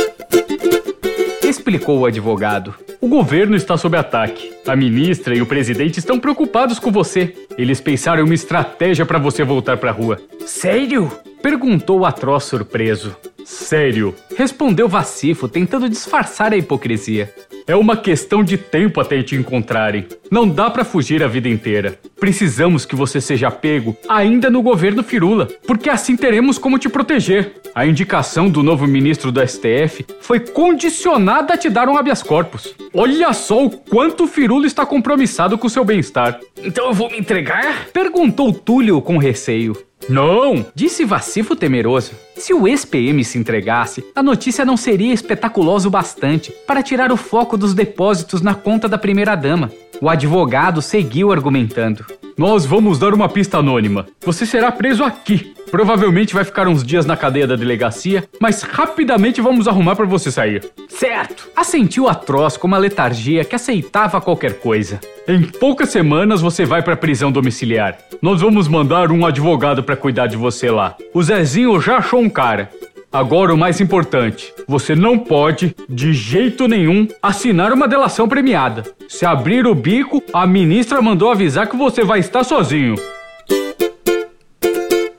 explicou 1.49 1.99
o 1.99 2.05
advogado. 2.05 2.75
O 2.99 3.07
governo 3.07 3.55
está 3.55 3.77
sob 3.77 3.97
ataque. 3.97 4.51
A 4.67 4.75
ministra 4.75 5.35
e 5.35 5.41
o 5.41 5.45
presidente 5.45 5.99
estão 5.99 6.19
preocupados 6.19 6.79
com 6.79 6.91
você. 6.91 7.33
Eles 7.57 7.79
pensaram 7.79 8.25
uma 8.25 8.33
estratégia 8.33 9.05
para 9.05 9.19
você 9.19 9.43
voltar 9.43 9.77
para 9.77 9.89
a 9.89 9.93
rua. 9.93 10.19
Sério? 10.45 11.11
perguntou 11.41 11.99
o 11.99 12.05
atroz 12.05 12.43
surpreso. 12.43 13.15
Sério, 13.45 14.13
respondeu 14.35 14.89
Vacifo, 14.89 15.47
tentando 15.47 15.87
disfarçar 15.87 16.51
a 16.51 16.57
hipocrisia. 16.57 17.33
É 17.67 17.75
uma 17.75 17.97
questão 17.97 18.45
de 18.45 18.57
tempo 18.57 19.01
até 19.01 19.21
te 19.21 19.35
encontrarem. 19.35 20.07
Não 20.31 20.47
dá 20.47 20.69
para 20.69 20.85
fugir 20.85 21.21
a 21.21 21.27
vida 21.27 21.49
inteira. 21.49 21.99
Precisamos 22.17 22.85
que 22.85 22.95
você 22.95 23.19
seja 23.19 23.51
pego 23.51 23.93
ainda 24.07 24.49
no 24.49 24.61
governo 24.61 25.03
Firula, 25.03 25.49
porque 25.67 25.89
assim 25.89 26.15
teremos 26.15 26.57
como 26.57 26.79
te 26.79 26.87
proteger. 26.87 27.55
A 27.75 27.85
indicação 27.85 28.49
do 28.49 28.63
novo 28.63 28.87
ministro 28.87 29.33
do 29.33 29.45
STF 29.45 30.05
foi 30.21 30.39
condicionada 30.39 31.55
a 31.55 31.57
te 31.57 31.69
dar 31.69 31.89
um 31.89 31.97
habeas 31.97 32.23
corpus. 32.23 32.73
Olha 32.93 33.33
só 33.33 33.65
o 33.65 33.69
quanto 33.69 34.23
o 34.23 34.27
Firula 34.27 34.65
está 34.65 34.85
compromissado 34.85 35.57
com 35.57 35.67
seu 35.67 35.83
bem-estar. 35.83 36.39
Então 36.63 36.87
eu 36.87 36.93
vou 36.93 37.11
me 37.11 37.19
entregar? 37.19 37.89
Perguntou 37.91 38.53
Túlio 38.53 39.01
com 39.01 39.17
receio. 39.17 39.75
Não, 40.09 40.65
disse 40.73 41.03
Vacifo 41.03 41.55
temeroso. 41.55 42.11
Se 42.35 42.53
o 42.53 42.67
ex-PM 42.67 43.23
se 43.23 43.37
entregasse, 43.37 44.05
a 44.15 44.23
notícia 44.23 44.63
não 44.63 44.77
seria 44.77 45.13
espetaculosa 45.13 45.87
o 45.87 45.91
bastante 45.91 46.51
para 46.65 46.83
tirar 46.83 47.11
o 47.11 47.17
foco 47.17 47.57
dos 47.57 47.73
depósitos 47.73 48.41
na 48.41 48.55
conta 48.55 48.87
da 48.87 48.97
primeira-dama. 48.97 49.71
O 49.99 50.09
advogado 50.09 50.79
seguiu 50.79 51.31
argumentando. 51.31 52.05
Nós 52.37 52.67
vamos 52.67 52.99
dar 52.99 53.15
uma 53.15 53.27
pista 53.27 53.57
anônima. 53.57 54.05
Você 54.23 54.45
será 54.45 54.71
preso 54.71 55.03
aqui. 55.03 55.55
Provavelmente 55.71 56.35
vai 56.35 56.43
ficar 56.43 56.67
uns 56.67 56.83
dias 56.83 57.03
na 57.05 57.17
cadeia 57.17 57.47
da 57.47 57.55
delegacia, 57.55 58.23
mas 58.39 58.61
rapidamente 58.61 59.41
vamos 59.41 59.67
arrumar 59.67 59.95
para 59.95 60.05
você 60.05 60.31
sair. 60.31 60.63
Certo. 60.87 61.49
Assentiu 61.55 62.07
atroz 62.07 62.55
com 62.55 62.67
uma 62.67 62.77
letargia 62.77 63.43
que 63.43 63.55
aceitava 63.55 64.21
qualquer 64.21 64.59
coisa. 64.59 64.99
Em 65.27 65.41
poucas 65.41 65.89
semanas 65.89 66.39
você 66.39 66.63
vai 66.63 66.83
para 66.83 66.95
prisão 66.95 67.31
domiciliar. 67.31 67.97
Nós 68.21 68.41
vamos 68.41 68.67
mandar 68.67 69.11
um 69.11 69.25
advogado 69.25 69.83
para 69.83 69.97
cuidar 69.97 70.27
de 70.27 70.37
você 70.37 70.69
lá. 70.69 70.95
O 71.13 71.23
Zezinho 71.23 71.81
já 71.81 71.97
achou 71.97 72.21
um 72.21 72.29
cara. 72.29 72.69
Agora 73.11 73.53
o 73.53 73.57
mais 73.57 73.79
importante, 73.79 74.53
você 74.67 74.93
não 74.93 75.17
pode, 75.17 75.73
de 75.87 76.11
jeito 76.13 76.67
nenhum, 76.67 77.07
assinar 77.23 77.71
uma 77.71 77.87
delação 77.87 78.27
premiada. 78.27 78.83
Se 79.07 79.25
abrir 79.25 79.65
o 79.65 79.73
bico, 79.73 80.21
a 80.33 80.45
ministra 80.45 81.01
mandou 81.01 81.31
avisar 81.31 81.67
que 81.67 81.77
você 81.77 82.03
vai 82.03 82.19
estar 82.19 82.43
sozinho. 82.43 82.95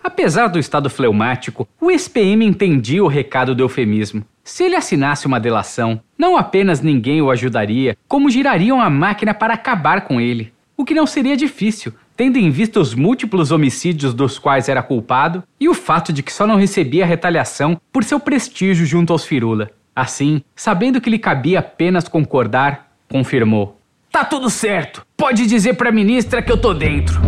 Apesar 0.04 0.48
do 0.48 0.58
estado 0.58 0.90
fleumático, 0.90 1.66
o 1.80 1.90
ex-PM 1.90 2.44
entendia 2.44 3.02
o 3.02 3.08
recado 3.08 3.54
do 3.54 3.62
eufemismo. 3.62 4.22
Se 4.44 4.64
ele 4.64 4.76
assinasse 4.76 5.26
uma 5.26 5.40
delação, 5.40 6.00
não 6.18 6.36
apenas 6.36 6.82
ninguém 6.82 7.22
o 7.22 7.30
ajudaria, 7.30 7.96
como 8.06 8.28
girariam 8.28 8.82
a 8.82 8.90
máquina 8.90 9.32
para 9.32 9.54
acabar 9.54 10.02
com 10.02 10.20
ele. 10.20 10.52
O 10.76 10.84
que 10.84 10.94
não 10.94 11.06
seria 11.06 11.36
difícil, 11.36 11.94
tendo 12.18 12.36
em 12.36 12.50
vista 12.50 12.80
os 12.80 12.96
múltiplos 12.96 13.52
homicídios 13.52 14.12
dos 14.12 14.40
quais 14.40 14.68
era 14.68 14.82
culpado 14.82 15.44
e 15.60 15.68
o 15.68 15.72
fato 15.72 16.12
de 16.12 16.20
que 16.20 16.32
só 16.32 16.48
não 16.48 16.56
recebia 16.56 17.06
retaliação 17.06 17.80
por 17.92 18.02
seu 18.02 18.18
prestígio 18.18 18.84
junto 18.84 19.12
aos 19.12 19.24
Firula. 19.24 19.70
Assim, 19.94 20.42
sabendo 20.56 21.00
que 21.00 21.08
lhe 21.08 21.18
cabia 21.18 21.60
apenas 21.60 22.08
concordar, 22.08 22.90
confirmou: 23.08 23.78
Tá 24.10 24.24
tudo 24.24 24.50
certo. 24.50 25.06
Pode 25.16 25.46
dizer 25.46 25.74
pra 25.74 25.92
ministra 25.92 26.42
que 26.42 26.50
eu 26.50 26.60
tô 26.60 26.74
dentro. 26.74 27.20